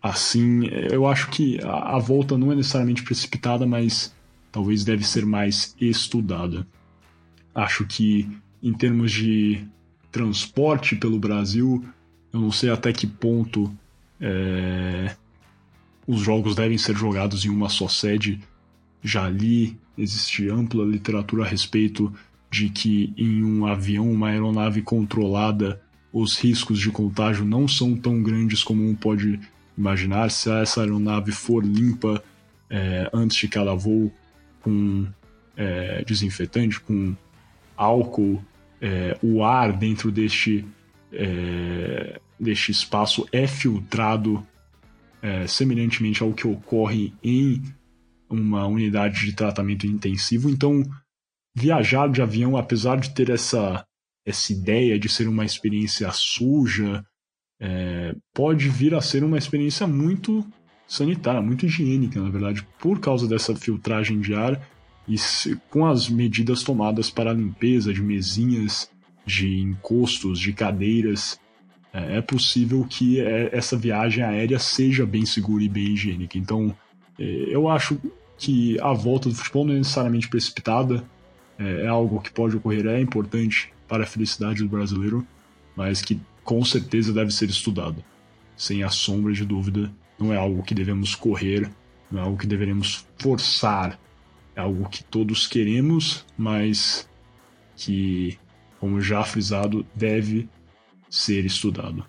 assim 0.01 0.65
eu 0.91 1.05
acho 1.05 1.29
que 1.29 1.59
a, 1.63 1.99
volta 1.99 2.37
não 2.37 2.51
é 2.51 2.55
necessariamente 2.55 3.03
precipitada, 3.03 3.67
mas 3.67 4.15
talvez 4.51 4.83
deve 4.83 5.05
ser 5.05 5.25
mais 5.25 5.75
estudada. 5.79 6.65
Acho 7.53 7.85
que 7.85 8.27
em 8.63 8.73
termos 8.73 9.11
de 9.11 9.63
transporte 10.11 10.95
pelo 10.95 11.19
Brasil, 11.19 11.85
eu 12.33 12.39
não 12.39 12.51
sei 12.51 12.69
até 12.69 12.91
que 12.93 13.05
ponto 13.05 13.71
é, 14.19 15.15
os 16.07 16.21
jogos 16.21 16.55
devem 16.55 16.77
ser 16.77 16.95
jogados 16.95 17.45
em 17.45 17.49
uma 17.49 17.69
só 17.69 17.87
sede. 17.87 18.39
Já 19.03 19.27
li 19.27 19.77
existe 19.97 20.49
ampla 20.49 20.83
literatura 20.83 21.43
a 21.43 21.47
respeito 21.47 22.13
de 22.51 22.69
que 22.69 23.13
em 23.17 23.43
um 23.43 23.65
avião, 23.65 24.11
uma 24.11 24.27
aeronave 24.27 24.81
controlada, 24.81 25.81
os 26.11 26.37
riscos 26.37 26.79
de 26.79 26.91
contágio 26.91 27.45
não 27.45 27.65
são 27.65 27.95
tão 27.95 28.21
grandes 28.21 28.61
como 28.61 28.85
um 28.85 28.93
pode 28.93 29.39
imaginar. 29.77 30.29
Se 30.29 30.51
essa 30.51 30.81
aeronave 30.81 31.31
for 31.31 31.65
limpa 31.65 32.21
é, 32.69 33.09
antes 33.13 33.37
de 33.37 33.47
cada 33.47 33.73
voo 33.73 34.11
com 34.61 35.07
é, 35.55 36.03
desinfetante, 36.05 36.79
com 36.81 37.15
álcool, 37.77 38.43
é, 38.81 39.17
o 39.23 39.43
ar 39.43 39.71
dentro 39.71 40.11
deste, 40.11 40.65
é, 41.13 42.19
deste 42.37 42.71
espaço 42.71 43.25
é 43.31 43.47
filtrado 43.47 44.45
é, 45.21 45.47
semelhantemente 45.47 46.21
ao 46.21 46.33
que 46.33 46.45
ocorre 46.45 47.13
em 47.23 47.61
uma 48.29 48.65
unidade 48.67 49.25
de 49.25 49.33
tratamento 49.33 49.87
intensivo. 49.87 50.49
Então, 50.49 50.83
viajar 51.55 52.09
de 52.09 52.21
avião, 52.21 52.57
apesar 52.57 52.99
de 52.99 53.13
ter 53.13 53.29
essa, 53.29 53.85
essa 54.25 54.53
ideia 54.53 54.97
de 54.97 55.09
ser 55.09 55.27
uma 55.27 55.45
experiência 55.45 56.09
suja, 56.11 57.03
é, 57.59 58.15
pode 58.33 58.69
vir 58.69 58.95
a 58.95 59.01
ser 59.01 59.23
uma 59.23 59.37
experiência 59.37 59.85
muito 59.85 60.45
sanitária, 60.87 61.41
muito 61.41 61.65
higiênica, 61.65 62.21
na 62.21 62.29
verdade, 62.29 62.67
por 62.79 62.99
causa 62.99 63.27
dessa 63.27 63.55
filtragem 63.55 64.19
de 64.19 64.33
ar 64.33 64.59
e 65.07 65.15
com 65.69 65.85
as 65.85 66.09
medidas 66.09 66.63
tomadas 66.63 67.09
para 67.09 67.31
a 67.31 67.33
limpeza 67.33 67.93
de 67.93 68.01
mesinhas, 68.01 68.89
de 69.25 69.59
encostos, 69.59 70.39
de 70.39 70.53
cadeiras. 70.53 71.39
É, 71.93 72.17
é 72.17 72.21
possível 72.21 72.85
que 72.89 73.19
é, 73.19 73.49
essa 73.55 73.77
viagem 73.77 74.23
aérea 74.23 74.59
seja 74.59 75.05
bem 75.05 75.25
segura 75.25 75.63
e 75.63 75.69
bem 75.69 75.93
higiênica. 75.93 76.37
Então, 76.37 76.75
é, 77.19 77.23
eu 77.23 77.69
acho 77.69 77.97
que 78.37 78.79
a 78.81 78.91
volta 78.91 79.29
do 79.29 79.35
futebol 79.35 79.65
não 79.65 79.73
é 79.73 79.77
necessariamente 79.77 80.27
precipitada, 80.27 81.03
é, 81.61 81.83
é 81.83 81.87
algo 81.87 82.19
que 82.19 82.31
pode 82.31 82.57
ocorrer, 82.57 82.87
é 82.87 82.99
importante 82.99 83.71
para 83.87 84.03
a 84.03 84.07
felicidade 84.07 84.63
do 84.63 84.69
brasileiro, 84.69 85.25
mas 85.75 86.01
que 86.01 86.19
com 86.43 86.63
certeza 86.65 87.13
deve 87.13 87.31
ser 87.31 87.49
estudado. 87.49 88.03
Sem 88.57 88.83
a 88.83 88.89
sombra 88.89 89.31
de 89.33 89.45
dúvida, 89.45 89.91
não 90.19 90.33
é 90.33 90.37
algo 90.37 90.63
que 90.63 90.73
devemos 90.73 91.15
correr, 91.15 91.69
não 92.11 92.19
é 92.19 92.23
algo 92.23 92.37
que 92.37 92.47
deveremos 92.47 93.05
forçar, 93.17 93.99
é 94.55 94.61
algo 94.61 94.89
que 94.89 95.03
todos 95.03 95.47
queremos, 95.47 96.25
mas 96.37 97.07
que, 97.75 98.37
como 98.79 99.01
já 99.01 99.23
frisado, 99.23 99.85
deve 99.95 100.49
ser 101.09 101.45
estudado. 101.45 102.05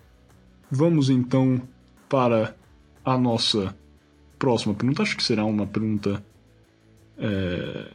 Vamos 0.69 1.09
então 1.09 1.61
para 2.09 2.55
a 3.05 3.17
nossa 3.17 3.75
próxima 4.37 4.73
pergunta, 4.73 5.03
acho 5.03 5.15
que 5.15 5.23
será 5.23 5.45
uma 5.45 5.65
pergunta. 5.65 6.23
É... 7.17 7.91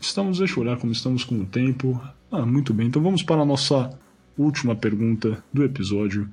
Estamos, 0.00 0.40
eu 0.40 0.46
olhar 0.58 0.78
como 0.78 0.90
estamos 0.90 1.24
com 1.24 1.40
o 1.40 1.44
tempo. 1.44 2.00
Ah, 2.32 2.46
muito 2.46 2.72
bem, 2.72 2.86
então 2.86 3.02
vamos 3.02 3.22
para 3.22 3.42
a 3.42 3.44
nossa 3.44 3.90
última 4.36 4.74
pergunta 4.74 5.44
do 5.52 5.62
episódio. 5.62 6.32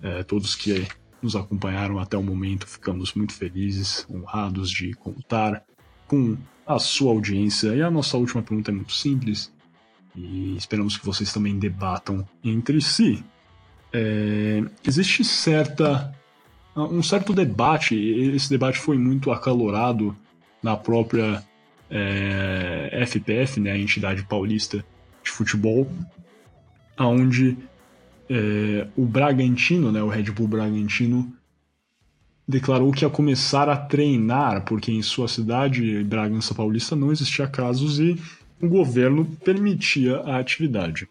É, 0.00 0.22
todos 0.22 0.54
que 0.54 0.88
nos 1.20 1.36
acompanharam 1.36 1.98
até 1.98 2.16
o 2.16 2.22
momento, 2.22 2.66
ficamos 2.66 3.12
muito 3.12 3.34
felizes, 3.34 4.06
honrados 4.10 4.70
de 4.70 4.94
contar 4.94 5.62
com 6.08 6.38
a 6.66 6.78
sua 6.78 7.12
audiência. 7.12 7.76
E 7.76 7.82
a 7.82 7.90
nossa 7.90 8.16
última 8.16 8.42
pergunta 8.42 8.70
é 8.70 8.74
muito 8.74 8.92
simples 8.94 9.52
e 10.16 10.56
esperamos 10.56 10.96
que 10.96 11.04
vocês 11.04 11.30
também 11.32 11.58
debatam 11.58 12.26
entre 12.42 12.80
si. 12.80 13.22
É, 13.92 14.64
existe 14.84 15.22
certa 15.22 16.14
um 16.74 17.02
certo 17.02 17.34
debate, 17.34 17.94
esse 17.94 18.48
debate 18.48 18.78
foi 18.78 18.96
muito 18.96 19.30
acalorado 19.30 20.16
na 20.62 20.74
própria 20.74 21.44
é, 21.92 23.04
FPF, 23.06 23.60
né, 23.60 23.72
a 23.72 23.78
entidade 23.78 24.22
paulista 24.24 24.82
de 25.22 25.30
futebol, 25.30 25.86
onde 26.98 27.56
é, 28.30 28.88
o 28.96 29.04
Bragantino, 29.04 29.92
né, 29.92 30.02
o 30.02 30.08
Red 30.08 30.24
Bull 30.30 30.48
Bragantino, 30.48 31.30
declarou 32.48 32.90
que 32.90 33.04
ia 33.04 33.10
começar 33.10 33.68
a 33.68 33.76
treinar, 33.76 34.64
porque 34.64 34.90
em 34.90 35.02
sua 35.02 35.28
cidade, 35.28 36.02
Bragança 36.04 36.54
Paulista, 36.54 36.96
não 36.96 37.12
existia 37.12 37.46
casos 37.46 38.00
e 38.00 38.18
o 38.60 38.68
governo 38.68 39.24
permitia 39.44 40.16
a 40.20 40.38
atividade. 40.38 41.06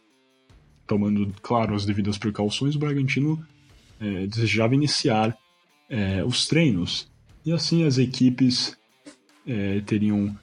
Tomando, 0.87 1.33
claro, 1.41 1.75
as 1.75 1.85
devidas 1.85 2.17
precauções, 2.17 2.75
o 2.75 2.79
Bragantino 2.79 3.43
é, 3.99 4.25
desejava 4.25 4.73
iniciar 4.75 5.37
é, 5.89 6.23
os 6.23 6.47
treinos. 6.47 7.09
E 7.45 7.51
assim 7.51 7.85
as 7.85 7.97
equipes 7.97 8.75
é, 9.45 9.79
teriam 9.81 10.35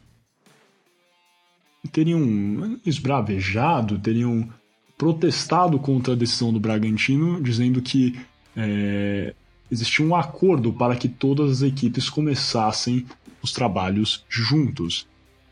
teriam 1.93 2.79
esbravejado, 2.85 3.99
teriam 3.99 4.49
protestado 4.97 5.79
contra 5.79 6.15
a 6.15 6.17
decisão 6.17 6.53
do 6.53 6.59
Bragantino, 6.59 7.41
dizendo 7.41 7.81
que 7.81 8.19
é, 8.57 9.35
existia 9.71 10.05
um 10.05 10.15
acordo 10.15 10.73
para 10.73 10.97
que 10.97 11.09
todas 11.09 11.51
as 11.51 11.63
equipes 11.63 12.11
começassem 12.11 13.07
os 13.41 13.53
trabalhos 13.53 14.25
juntos, 14.29 15.07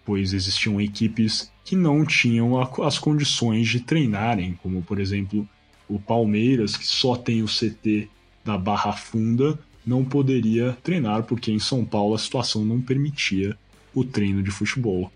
pois 0.05 0.33
existiam 0.33 0.81
equipes 0.81 1.51
que 1.65 1.77
não 1.77 2.05
tinham 2.05 2.61
as 2.61 2.99
condições 2.99 3.69
de 3.69 3.81
treinarem, 3.81 4.59
como 4.63 4.83
por 4.83 4.99
exemplo 4.99 5.49
o 5.89 5.99
Palmeiras, 6.01 6.77
que 6.77 6.87
só 6.87 7.17
tem 7.17 7.43
o 7.43 7.47
CT 7.47 8.09
da 8.45 8.59
Barra 8.59 8.93
Funda 8.93 9.59
não 9.87 10.05
poderia 10.05 10.77
treinar, 10.83 11.23
porque 11.23 11.53
em 11.53 11.61
São 11.61 11.85
Paulo 11.85 12.15
a 12.15 12.19
situação 12.19 12.65
não 12.65 12.81
permitia 12.81 13.57
o 13.95 14.05
treino 14.05 14.43
de 14.43 14.51
futebol. 14.51 15.13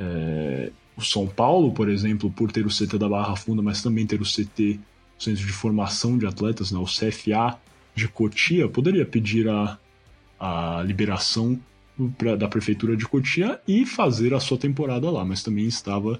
É, 0.00 0.72
o 0.96 1.02
São 1.02 1.26
Paulo, 1.26 1.72
por 1.72 1.90
exemplo, 1.90 2.30
por 2.30 2.50
ter 2.50 2.64
o 2.64 2.70
CT 2.70 2.96
da 2.98 3.08
Barra 3.08 3.36
Funda, 3.36 3.60
mas 3.60 3.82
também 3.82 4.06
ter 4.06 4.20
o 4.20 4.24
CT, 4.24 4.80
o 5.18 5.22
Centro 5.22 5.46
de 5.46 5.52
Formação 5.52 6.16
de 6.16 6.26
Atletas, 6.26 6.72
né, 6.72 6.78
o 6.78 6.86
CFA 6.86 7.58
de 7.94 8.08
Cotia, 8.08 8.66
poderia 8.66 9.04
pedir 9.04 9.46
a, 9.46 9.78
a 10.38 10.82
liberação 10.82 11.60
pra, 12.16 12.34
da 12.34 12.48
Prefeitura 12.48 12.96
de 12.96 13.06
Cotia 13.06 13.60
e 13.68 13.84
fazer 13.84 14.32
a 14.32 14.40
sua 14.40 14.56
temporada 14.56 15.10
lá, 15.10 15.22
mas 15.22 15.42
também 15.42 15.66
estava 15.66 16.18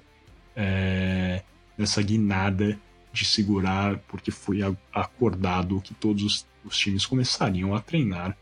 é, 0.55 1.41
nessa 1.75 2.03
guinada 2.03 2.79
de 3.11 3.25
segurar, 3.25 3.97
porque 4.07 4.29
foi 4.29 4.59
acordado 4.93 5.81
que 5.81 5.95
todos 5.95 6.23
os, 6.23 6.47
os 6.63 6.77
times 6.77 7.05
começariam 7.05 7.75
a 7.75 7.81
treinar 7.81 8.37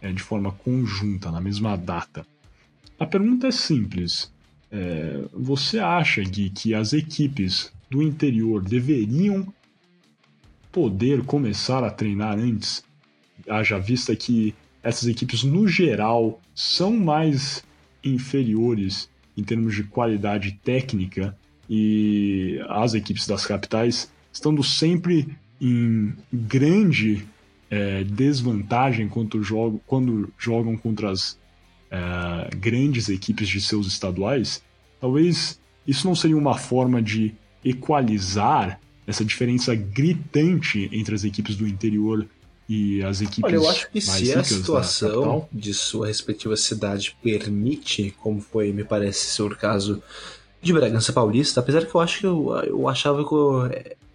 é, 0.00 0.12
de 0.12 0.22
forma 0.22 0.52
conjunta, 0.52 1.32
na 1.32 1.40
mesma 1.40 1.76
data. 1.76 2.24
A 2.98 3.04
pergunta 3.04 3.48
é 3.48 3.50
simples. 3.50 4.32
É, 4.70 5.24
você 5.32 5.78
acha, 5.78 6.22
Gui, 6.22 6.50
que 6.50 6.74
as 6.74 6.92
equipes 6.92 7.72
do 7.90 8.02
interior 8.02 8.62
deveriam 8.62 9.52
poder 10.70 11.24
começar 11.24 11.82
a 11.82 11.90
treinar 11.90 12.38
antes, 12.38 12.84
haja 13.48 13.78
vista 13.78 14.14
que 14.14 14.54
essas 14.82 15.08
equipes, 15.08 15.42
no 15.42 15.66
geral, 15.66 16.40
são 16.54 16.96
mais 16.96 17.64
inferiores 18.04 19.08
em 19.36 19.42
termos 19.42 19.74
de 19.74 19.84
qualidade 19.84 20.58
técnica 20.62 21.36
e 21.68 22.60
as 22.68 22.94
equipes 22.94 23.26
das 23.26 23.46
capitais 23.46 24.10
estando 24.32 24.62
sempre 24.62 25.36
em 25.60 26.14
grande 26.32 27.26
é, 27.70 28.02
desvantagem 28.04 29.08
quando 29.08 29.42
jogam, 29.42 29.80
quando 29.86 30.32
jogam 30.38 30.76
contra 30.76 31.10
as 31.10 31.37
é, 31.90 32.56
grandes 32.56 33.08
equipes 33.08 33.48
de 33.48 33.60
seus 33.60 33.86
estaduais, 33.86 34.62
talvez 35.00 35.60
isso 35.86 36.06
não 36.06 36.14
seria 36.14 36.36
uma 36.36 36.56
forma 36.56 37.00
de 37.00 37.34
equalizar 37.64 38.80
essa 39.06 39.24
diferença 39.24 39.74
gritante 39.74 40.88
entre 40.92 41.14
as 41.14 41.24
equipes 41.24 41.56
do 41.56 41.66
interior 41.66 42.26
e 42.68 43.02
as 43.02 43.22
equipes 43.22 43.44
Olha, 43.44 43.56
eu 43.56 43.68
acho 43.68 43.90
que 43.90 44.00
se 44.00 44.34
a 44.34 44.44
situação 44.44 45.48
de 45.50 45.72
sua 45.72 46.06
respectiva 46.08 46.54
cidade 46.56 47.16
permite, 47.22 48.14
como 48.20 48.40
foi, 48.40 48.70
me 48.72 48.84
parece 48.84 49.30
ser 49.30 49.42
o 49.42 49.56
caso 49.56 50.02
de 50.60 50.72
Bragança 50.72 51.12
Paulista, 51.12 51.60
apesar 51.60 51.86
que 51.86 51.94
eu 51.94 52.00
acho 52.00 52.20
que 52.20 52.26
eu, 52.26 52.50
eu 52.66 52.88
achava 52.88 53.26
que 53.26 53.32
o 53.32 53.64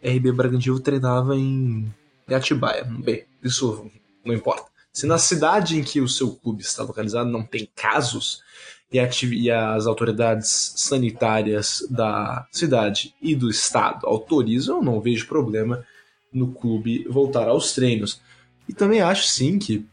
RB 0.04 0.32
Bragantino 0.32 0.80
treinava 0.80 1.36
em 1.36 1.92
Atibaia, 2.30 2.84
bem, 2.84 3.24
isso 3.44 3.90
não 4.24 4.36
importa. 4.36 4.73
Se 4.94 5.08
na 5.08 5.18
cidade 5.18 5.78
em 5.78 5.84
que 5.84 6.00
o 6.00 6.08
seu 6.08 6.32
clube 6.36 6.62
está 6.62 6.84
localizado 6.84 7.30
não 7.30 7.44
tem 7.44 7.68
casos 7.76 8.44
e, 8.92 9.50
as 9.50 9.88
autoridades 9.88 10.74
sanitárias 10.76 11.84
da 11.90 12.48
cidade 12.52 13.16
e 13.20 13.36
do 13.36 13.50
estado 13.50 14.06
autorizam, 14.06 14.78
eu 14.78 14.84
não 14.84 15.02
vejo 15.02 15.28
problema 15.28 15.84
no 16.32 16.52
clube 16.52 17.06
voltar 17.10 17.48
aos 17.48 17.74
treinos. 17.74 18.22
E 18.70 18.74
também 18.74 19.02
acho 19.02 19.28
sim 19.28 19.58
que 19.58 19.84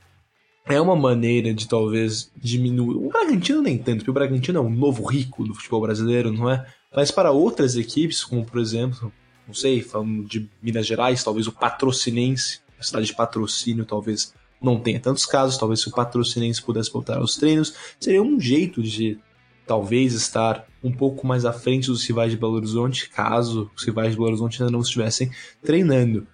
é 0.67 0.79
uma 0.79 0.95
maneira 0.95 1.55
de 1.55 1.67
talvez 1.67 2.31
diminuir. 2.37 2.97
O 2.97 3.09
Bragantino 3.09 3.63
nem 3.63 3.79
tanto, 3.79 3.99
porque 3.99 4.11
o 4.11 4.15
Bragantino 4.15 4.59
é 4.59 4.63
um 4.63 4.71
novo 4.71 5.03
rico 5.05 5.45
do 5.45 5.55
futebol 5.55 5.81
brasileiro, 5.81 6.31
não 6.31 6.51
é? 6.51 6.67
Mas 6.95 7.11
para 7.11 7.31
outras 7.31 7.77
equipes, 7.77 8.23
como 8.23 8.45
por 8.45 8.61
exemplo, 8.61 9.11
não 9.47 9.55
sei, 9.55 9.81
falando 9.81 10.27
de 10.27 10.47
Minas 10.63 10.87
Gerais, 10.87 11.25
talvez 11.25 11.47
o 11.47 11.53
Patrocinense, 11.53 12.61
a 12.79 12.83
cidade 12.83 13.07
de 13.07 13.15
patrocínio 13.15 13.85
talvez 13.85 14.35
não 14.61 14.79
tenha 14.79 15.01
tantos 15.01 15.25
casos, 15.25 15.57
talvez 15.57 15.81
se 15.81 15.89
o 15.89 15.93
Patrocinense 15.93 16.63
pudesse 16.63 16.93
voltar 16.93 17.19
aos 17.19 17.37
treinos, 17.37 17.75
seria 17.99 18.23
um 18.23 18.39
jeito 18.39 18.83
de 18.83 19.19
talvez 19.67 20.15
estar 20.15 20.67
um 20.83 20.93
pouco 20.93 21.27
mais 21.27 21.45
à 21.45 21.53
frente 21.53 21.87
dos 21.87 22.05
rivais 22.05 22.33
de 22.33 22.37
Belo 22.37 22.55
Horizonte, 22.55 23.09
caso 23.09 23.71
os 23.75 23.85
rivais 23.85 24.11
de 24.11 24.17
Belo 24.17 24.29
Horizonte 24.29 24.61
ainda 24.61 24.73
não 24.73 24.81
estivessem 24.81 25.31
treinando. 25.63 26.27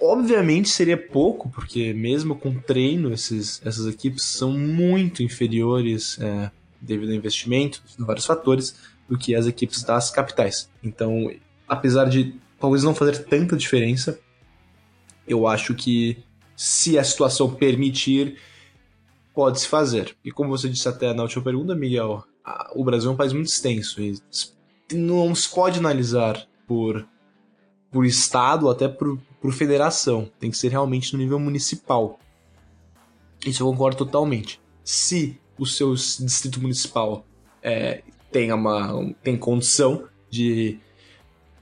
Obviamente 0.00 0.68
seria 0.68 0.96
pouco, 0.96 1.48
porque 1.50 1.92
mesmo 1.92 2.36
com 2.36 2.54
treino, 2.54 3.12
esses, 3.12 3.60
essas 3.64 3.86
equipes 3.86 4.24
são 4.24 4.52
muito 4.52 5.22
inferiores 5.22 6.18
é, 6.20 6.50
devido 6.80 7.10
ao 7.10 7.16
investimento, 7.16 7.82
vários 7.98 8.26
fatores, 8.26 8.76
do 9.08 9.18
que 9.18 9.34
as 9.34 9.46
equipes 9.46 9.82
das 9.82 10.10
capitais. 10.10 10.70
Então, 10.82 11.30
apesar 11.68 12.06
de 12.06 12.34
talvez 12.58 12.84
não 12.84 12.94
fazer 12.94 13.24
tanta 13.24 13.56
diferença, 13.56 14.18
eu 15.26 15.46
acho 15.46 15.74
que 15.74 16.18
se 16.62 16.98
a 16.98 17.02
situação 17.02 17.54
permitir, 17.54 18.36
pode-se 19.34 19.66
fazer. 19.66 20.14
E 20.22 20.30
como 20.30 20.50
você 20.50 20.68
disse 20.68 20.86
até 20.86 21.14
na 21.14 21.22
última 21.22 21.42
pergunta, 21.42 21.74
Miguel, 21.74 22.22
o 22.74 22.84
Brasil 22.84 23.08
é 23.10 23.14
um 23.14 23.16
país 23.16 23.32
muito 23.32 23.46
extenso 23.46 23.98
e 23.98 24.20
não 24.92 25.34
se 25.34 25.48
pode 25.48 25.78
analisar 25.78 26.46
por, 26.66 27.08
por 27.90 28.04
estado 28.04 28.68
até 28.68 28.88
por, 28.88 29.18
por 29.40 29.54
federação. 29.54 30.30
Tem 30.38 30.50
que 30.50 30.58
ser 30.58 30.68
realmente 30.68 31.14
no 31.14 31.18
nível 31.18 31.38
municipal. 31.38 32.20
Isso 33.46 33.62
eu 33.62 33.66
concordo 33.66 33.96
totalmente. 33.96 34.60
Se 34.84 35.40
o 35.58 35.64
seu 35.64 35.94
distrito 35.94 36.60
municipal 36.60 37.24
é, 37.62 38.02
tem, 38.30 38.52
uma, 38.52 39.14
tem 39.22 39.34
condição 39.34 40.04
de, 40.28 40.78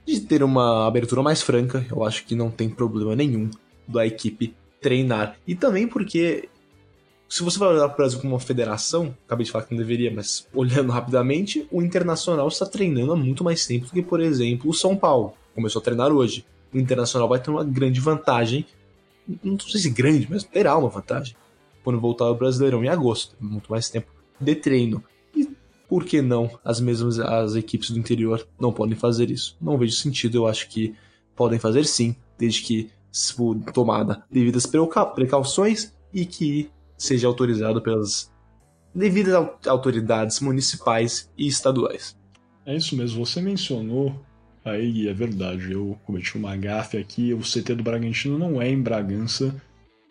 de 0.05 0.19
ter 0.19 0.43
uma 0.43 0.85
abertura 0.87 1.23
mais 1.23 1.41
franca, 1.41 1.87
eu 1.89 2.03
acho 2.03 2.25
que 2.25 2.35
não 2.35 2.51
tem 2.51 2.69
problema 2.69 3.15
nenhum 3.15 3.49
da 3.87 4.05
equipe 4.05 4.59
treinar. 4.81 5.37
E 5.47 5.55
também 5.55 5.87
porque, 5.87 6.49
se 7.27 7.43
você 7.43 7.57
vai 7.59 7.69
olhar 7.69 7.87
para 7.87 7.93
o 7.93 7.97
Brasil 7.97 8.19
como 8.19 8.33
uma 8.33 8.39
federação, 8.39 9.15
acabei 9.25 9.45
de 9.45 9.51
falar 9.51 9.65
que 9.65 9.71
não 9.71 9.79
deveria, 9.79 10.11
mas 10.11 10.47
olhando 10.53 10.91
rapidamente, 10.91 11.67
o 11.71 11.81
Internacional 11.81 12.47
está 12.47 12.65
treinando 12.65 13.13
há 13.13 13.15
muito 13.15 13.43
mais 13.43 13.65
tempo 13.65 13.85
do 13.85 13.91
que, 13.91 14.01
por 14.01 14.19
exemplo, 14.19 14.69
o 14.69 14.73
São 14.73 14.95
Paulo. 14.95 15.33
Começou 15.53 15.79
a 15.81 15.83
treinar 15.83 16.11
hoje 16.11 16.45
o 16.73 16.77
Internacional 16.77 17.27
vai 17.27 17.39
ter 17.39 17.49
uma 17.49 17.63
grande 17.63 17.99
vantagem. 17.99 18.65
Não 19.43 19.59
sei 19.59 19.81
se 19.81 19.89
grande, 19.89 20.27
mas 20.29 20.43
terá 20.43 20.77
uma 20.77 20.89
vantagem. 20.89 21.35
Quando 21.83 21.99
voltar 21.99 22.25
ao 22.25 22.35
Brasileirão 22.35 22.83
em 22.83 22.89
agosto. 22.89 23.35
Muito 23.39 23.71
mais 23.71 23.89
tempo 23.89 24.11
de 24.39 24.55
treino. 24.55 25.03
E 25.35 25.49
por 25.87 26.05
que 26.05 26.21
não 26.21 26.49
as 26.63 26.79
mesmas 26.79 27.19
as 27.19 27.55
equipes 27.55 27.89
do 27.89 27.99
interior 27.99 28.47
não 28.59 28.71
podem 28.71 28.95
fazer 28.95 29.31
isso? 29.31 29.57
Não 29.59 29.77
vejo 29.77 29.95
sentido, 29.95 30.37
eu 30.37 30.47
acho 30.47 30.69
que 30.69 30.95
podem 31.35 31.57
fazer 31.57 31.85
sim, 31.85 32.15
desde 32.37 32.61
que 32.61 32.89
tomada 33.73 34.23
devidas 34.31 34.65
precauções 34.65 35.93
e 36.13 36.25
que 36.25 36.69
seja 36.97 37.27
autorizado 37.27 37.81
pelas 37.81 38.31
devidas 38.93 39.35
autoridades 39.67 40.39
municipais 40.39 41.29
e 41.37 41.47
estaduais. 41.47 42.17
É 42.65 42.75
isso 42.75 42.95
mesmo, 42.95 43.25
você 43.25 43.41
mencionou 43.41 44.15
Aí 44.63 45.07
é 45.07 45.13
verdade, 45.13 45.71
eu 45.71 45.97
cometi 46.05 46.37
uma 46.37 46.55
gafe 46.55 46.97
aqui. 46.97 47.33
O 47.33 47.39
CT 47.39 47.75
do 47.75 47.83
Bragantino 47.83 48.37
não 48.37 48.61
é 48.61 48.69
em 48.69 48.81
Bragança, 48.81 49.55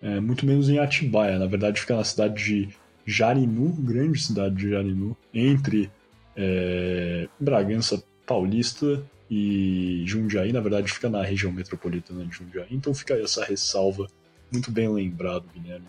é, 0.00 0.18
muito 0.20 0.46
menos 0.46 0.68
em 0.68 0.78
Atibaia. 0.78 1.38
Na 1.38 1.46
verdade, 1.46 1.80
fica 1.80 1.96
na 1.96 2.04
cidade 2.04 2.44
de 2.44 2.68
Jarinu, 3.06 3.72
grande 3.72 4.20
cidade 4.20 4.54
de 4.54 4.70
Jarinu, 4.70 5.16
entre 5.32 5.90
é, 6.36 7.28
Bragança 7.38 8.02
Paulista 8.26 9.02
e 9.30 10.02
Jundiaí. 10.06 10.52
Na 10.52 10.60
verdade, 10.60 10.92
fica 10.92 11.08
na 11.08 11.22
região 11.22 11.52
metropolitana 11.52 12.24
de 12.24 12.34
Jundiaí. 12.34 12.68
Então 12.70 12.94
fica 12.94 13.14
aí 13.14 13.22
essa 13.22 13.44
ressalva, 13.44 14.06
muito 14.50 14.70
bem 14.70 14.88
lembrado, 14.88 15.44
Guilherme. 15.54 15.86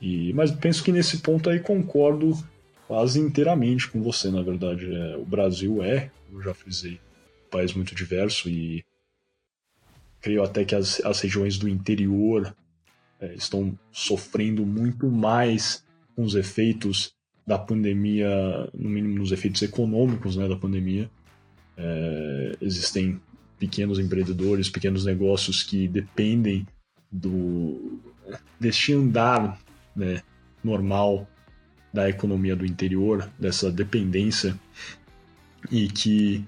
E, 0.00 0.32
mas 0.32 0.50
penso 0.50 0.82
que 0.82 0.92
nesse 0.92 1.18
ponto 1.18 1.50
aí 1.50 1.60
concordo 1.60 2.32
quase 2.86 3.20
inteiramente 3.20 3.88
com 3.88 4.02
você, 4.02 4.30
na 4.30 4.42
verdade. 4.42 4.92
É, 4.92 5.16
o 5.16 5.24
Brasil 5.24 5.82
é, 5.82 6.10
eu 6.32 6.40
já 6.42 6.54
frisei, 6.54 6.98
país 7.50 7.74
muito 7.74 7.94
diverso 7.94 8.48
e 8.48 8.84
creio 10.20 10.42
até 10.42 10.64
que 10.64 10.74
as, 10.74 11.00
as 11.04 11.20
regiões 11.20 11.58
do 11.58 11.68
interior 11.68 12.54
é, 13.20 13.34
estão 13.34 13.78
sofrendo 13.92 14.64
muito 14.64 15.10
mais 15.10 15.84
com 16.16 16.22
os 16.22 16.34
efeitos 16.34 17.14
da 17.46 17.58
pandemia, 17.58 18.28
no 18.72 18.88
mínimo 18.88 19.18
nos 19.18 19.32
efeitos 19.32 19.60
econômicos 19.62 20.36
né, 20.36 20.48
da 20.48 20.56
pandemia. 20.56 21.10
É, 21.82 22.56
existem 22.60 23.18
pequenos 23.58 23.98
empreendedores, 23.98 24.68
pequenos 24.68 25.04
negócios 25.04 25.62
que 25.62 25.88
dependem 25.88 26.66
do 27.10 27.98
deste 28.60 28.92
andar 28.92 29.58
né, 29.96 30.22
normal 30.62 31.26
da 31.92 32.08
economia 32.08 32.54
do 32.54 32.66
interior, 32.66 33.28
dessa 33.38 33.72
dependência, 33.72 34.54
e 35.70 35.88
que 35.88 36.44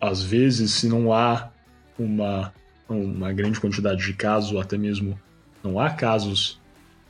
às 0.00 0.22
vezes, 0.22 0.72
se 0.72 0.88
não 0.88 1.12
há 1.12 1.50
uma, 1.98 2.52
uma 2.88 3.32
grande 3.32 3.60
quantidade 3.60 4.04
de 4.04 4.14
casos, 4.14 4.52
ou 4.52 4.60
até 4.60 4.78
mesmo 4.78 5.18
não 5.62 5.78
há 5.78 5.90
casos 5.90 6.58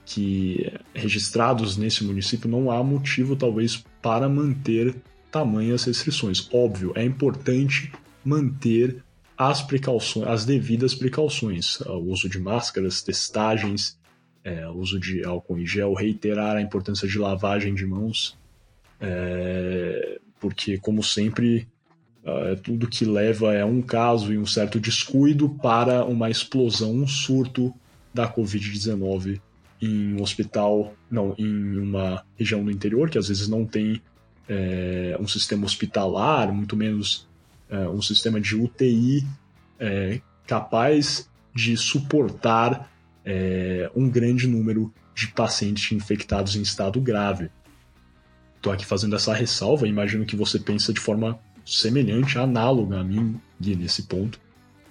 que 0.05 0.73
registrados 0.95 1.77
nesse 1.77 2.03
município, 2.03 2.51
não 2.51 2.71
há 2.71 2.83
motivo 2.83 3.37
talvez 3.37 3.85
para 4.03 4.29
manter 4.29 4.97
tamanhas 5.31 5.85
restrições. 5.85 6.49
Óbvio, 6.53 6.93
é 6.95 7.05
importante 7.05 7.93
manter 8.25 9.03
as 9.37 9.63
precauções, 9.63 10.27
as 10.27 10.45
devidas 10.45 10.95
precauções, 10.95 11.81
o 11.83 11.99
uso 11.99 12.29
de 12.29 12.39
máscaras, 12.39 13.03
testagens, 13.03 13.99
é, 14.43 14.69
uso 14.69 14.99
de 14.99 15.25
álcool 15.25 15.59
em 15.59 15.67
gel, 15.67 15.95
reiterar 15.95 16.57
a 16.57 16.63
importância 16.63 17.07
de 17.07 17.19
lavagem 17.19 17.75
de 17.75 17.87
mãos, 17.87 18.37
é, 19.01 20.19
porque 20.41 20.79
como 20.79 21.03
sempre 21.03 21.69
é 22.25 22.57
tudo 22.57 22.89
que 22.89 23.05
leva 23.05 23.59
a 23.59 23.65
um 23.65 23.81
caso 23.81 24.33
e 24.33 24.39
um 24.39 24.45
certo 24.45 24.79
descuido 24.79 25.49
para 25.49 26.05
uma 26.05 26.29
explosão, 26.29 26.93
um 26.93 27.07
surto 27.07 27.75
da 28.13 28.31
Covid-19 28.31 29.41
em 29.81 30.15
um 30.15 30.23
hospital, 30.23 30.95
não, 31.11 31.35
em 31.39 31.79
uma 31.79 32.25
região 32.37 32.65
do 32.65 32.71
interior 32.71 33.09
que 33.09 33.19
às 33.19 33.29
vezes 33.29 33.49
não 33.49 33.65
tem 33.65 34.03
é, 34.49 35.17
um 35.21 35.29
sistema 35.29 35.67
hospitalar, 35.67 36.53
muito 36.53 36.77
menos 36.77 37.29
é, 37.69 37.89
um 37.89 38.01
sistema 38.01 38.41
de 38.41 38.57
UTI 38.57 39.27
é, 39.79 40.21
capaz 40.47 41.29
de 41.55 41.77
suportar 41.77 42.91
é, 43.25 43.91
um 43.95 44.09
grande 44.09 44.47
número 44.47 44.93
de 45.15 45.29
pacientes 45.29 45.93
infectados 45.93 46.57
em 46.57 46.63
estado 46.63 47.01
grave. 47.01 47.51
Estou 48.57 48.73
aqui 48.73 48.87
fazendo 48.87 49.15
essa 49.15 49.35
ressalva, 49.35 49.87
imagino 49.87 50.25
que 50.25 50.35
você 50.35 50.59
pensa 50.59 50.93
de 50.93 51.01
forma 51.01 51.39
semelhante, 51.65 52.39
análoga 52.39 53.01
a 53.01 53.05
mim, 53.05 53.39
Gui, 53.61 53.77
nesse 53.77 54.05
ponto. 54.05 54.41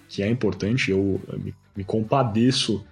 que 0.08 0.22
é 0.22 0.30
importante. 0.30 0.90
Eu 0.90 1.20
me, 1.38 1.54
me 1.76 1.84
compadeço 1.84 2.84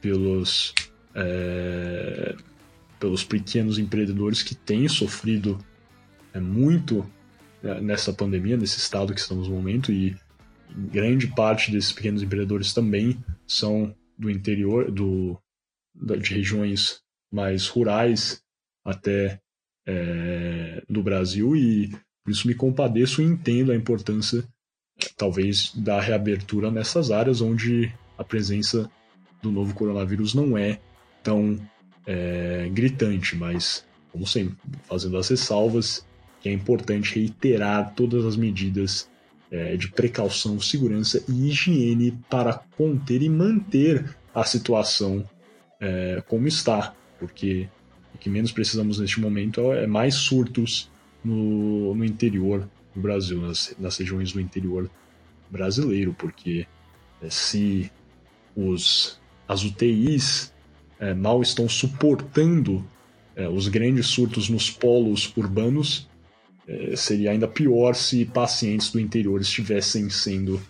pelos, 0.00 0.72
é, 1.14 2.36
pelos 3.00 3.24
pequenos 3.24 3.78
empreendedores 3.78 4.42
que 4.42 4.54
têm 4.54 4.88
sofrido 4.88 5.58
é, 6.32 6.40
muito 6.40 7.08
é, 7.62 7.80
nessa 7.80 8.12
pandemia, 8.12 8.56
nesse 8.56 8.78
estado 8.78 9.14
que 9.14 9.20
estamos 9.20 9.48
no 9.48 9.54
momento, 9.54 9.92
e 9.92 10.16
grande 10.90 11.26
parte 11.28 11.70
desses 11.70 11.92
pequenos 11.92 12.22
empreendedores 12.22 12.72
também 12.72 13.18
são 13.46 13.94
do 14.18 14.30
interior, 14.30 14.90
do, 14.90 15.38
de 15.94 16.34
regiões 16.34 17.00
mais 17.32 17.68
rurais 17.68 18.42
até 18.84 19.40
é, 19.86 20.82
do 20.88 21.02
Brasil, 21.02 21.56
e 21.56 21.90
por 22.24 22.30
isso 22.30 22.46
me 22.46 22.54
compadeço 22.54 23.20
e 23.20 23.24
entendo 23.24 23.72
a 23.72 23.76
importância, 23.76 24.44
talvez, 25.16 25.72
da 25.74 26.00
reabertura 26.00 26.70
nessas 26.70 27.10
áreas 27.10 27.40
onde 27.40 27.92
a 28.16 28.24
presença 28.24 28.90
do 29.40 29.50
novo 29.50 29.74
coronavírus 29.74 30.34
não 30.34 30.56
é 30.56 30.80
tão 31.22 31.58
é, 32.06 32.68
gritante, 32.72 33.36
mas, 33.36 33.84
como 34.10 34.26
sempre, 34.26 34.56
fazendo 34.84 35.16
as 35.16 35.28
ressalvas, 35.28 36.06
que 36.42 36.48
é 36.48 36.52
importante 36.52 37.14
reiterar 37.14 37.94
todas 37.94 38.24
as 38.24 38.36
medidas 38.36 39.08
é, 39.50 39.76
de 39.76 39.88
precaução, 39.88 40.60
segurança 40.60 41.22
e 41.28 41.48
higiene 41.48 42.18
para 42.28 42.54
conter 42.76 43.22
e 43.22 43.28
manter 43.28 44.16
a 44.34 44.42
situação 44.44 45.24
é, 45.80 46.22
como 46.26 46.48
está, 46.48 46.94
porque 47.18 47.68
o 48.14 48.18
que 48.18 48.28
menos 48.28 48.50
precisamos 48.50 48.98
neste 48.98 49.20
momento 49.20 49.72
é 49.72 49.86
mais 49.86 50.14
surtos 50.14 50.90
no, 51.24 51.94
no 51.94 52.04
interior 52.04 52.68
do 52.94 53.00
Brasil, 53.00 53.40
nas, 53.40 53.74
nas 53.78 53.96
regiões 53.96 54.32
do 54.32 54.40
interior 54.40 54.90
brasileiro, 55.50 56.14
porque 56.18 56.66
é, 57.22 57.30
se 57.30 57.90
os, 58.56 59.20
as 59.46 59.62
UTIs 59.62 60.52
é, 60.98 61.14
mal 61.14 61.40
estão 61.42 61.68
suportando 61.68 62.84
é, 63.36 63.48
os 63.48 63.68
grandes 63.68 64.06
surtos 64.06 64.48
nos 64.48 64.70
polos 64.70 65.32
urbanos, 65.36 66.08
é, 66.66 66.94
seria 66.96 67.30
ainda 67.30 67.48
pior 67.48 67.94
se 67.94 68.24
pacientes 68.24 68.90
do 68.90 69.00
interior 69.00 69.40
estivessem 69.40 70.08
sendo, 70.10 70.60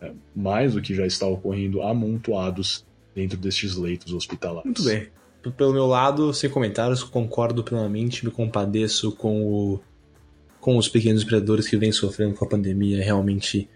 é, 0.00 0.12
mais 0.34 0.74
do 0.74 0.82
que 0.82 0.94
já 0.94 1.06
está 1.06 1.26
ocorrendo, 1.26 1.82
amontoados 1.82 2.84
dentro 3.14 3.36
destes 3.36 3.76
leitos 3.76 4.12
hospitalares. 4.12 4.64
Muito 4.64 4.84
bem. 4.84 5.08
Pelo 5.56 5.72
meu 5.72 5.86
lado, 5.86 6.34
sem 6.34 6.50
comentários, 6.50 7.02
concordo 7.02 7.64
plenamente, 7.64 8.24
me 8.24 8.30
compadeço 8.30 9.12
com 9.12 9.42
o 9.42 9.80
com 10.60 10.76
os 10.76 10.88
pequenos 10.88 11.22
empreendedores 11.22 11.66
que 11.66 11.76
vêm 11.76 11.90
sofrendo 11.90 12.34
com 12.34 12.44
a 12.44 12.48
pandemia. 12.48 13.00
É 13.00 13.02
realmente 13.02 13.66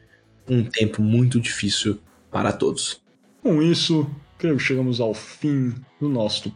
um 0.47 0.63
tempo 0.63 1.01
muito 1.01 1.41
difícil 1.41 1.99
para 2.31 2.53
todos. 2.53 3.03
Com 3.43 3.63
isso, 3.63 4.07
creio 4.39 4.59
que 4.59 4.63
chegamos 4.63 5.01
ao 5.01 5.15
fim 5.15 5.75
do 5.99 6.09
nosso, 6.09 6.55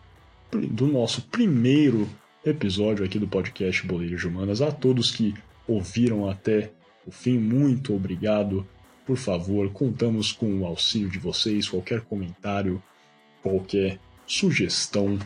do 0.51 0.87
nosso 0.87 1.23
primeiro 1.23 2.07
episódio 2.49 3.05
aqui 3.05 3.19
do 3.19 3.29
podcast 3.29 3.87
Boleiros 3.87 4.25
Humanas. 4.25 4.61
A 4.61 4.73
todos 4.73 5.11
que 5.11 5.35
ouviram 5.67 6.29
até 6.29 6.71
o 7.07 7.11
fim, 7.11 7.39
muito 7.39 7.95
obrigado. 7.95 8.67
Por 9.07 9.17
favor, 9.17 9.71
contamos 9.71 10.33
com 10.33 10.61
o 10.61 10.67
auxílio 10.67 11.09
de 11.09 11.19
vocês, 11.19 11.69
qualquer 11.69 12.03
comentário, 12.03 12.83
qualquer 13.43 13.99
sugestão. 14.27 15.19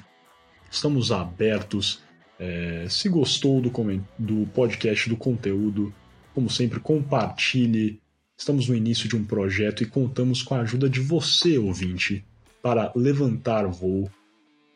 Estamos 0.70 1.10
abertos 1.10 2.02
é, 2.38 2.86
se 2.88 3.08
gostou 3.08 3.60
do, 3.60 3.70
do 4.18 4.46
podcast, 4.48 5.08
do 5.08 5.16
conteúdo, 5.16 5.94
como 6.34 6.50
sempre, 6.50 6.80
compartilhe. 6.80 8.00
Estamos 8.36 8.68
no 8.68 8.74
início 8.74 9.08
de 9.08 9.14
um 9.14 9.24
projeto 9.24 9.82
e 9.82 9.86
contamos 9.86 10.42
com 10.42 10.56
a 10.56 10.60
ajuda 10.60 10.88
de 10.88 10.98
você, 10.98 11.56
ouvinte, 11.56 12.24
para 12.60 12.90
levantar 12.96 13.66
voo 13.68 14.10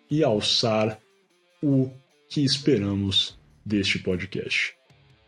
e 0.08 0.22
alçar 0.22 0.98
o 1.60 1.90
que 2.28 2.44
esperamos 2.44 3.38
deste 3.64 3.98
podcast. 3.98 4.74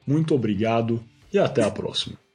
Muito 0.07 0.35
obrigado 0.35 1.03
e 1.33 1.39
até 1.39 1.63
a 1.63 1.71
próxima. 1.71 2.28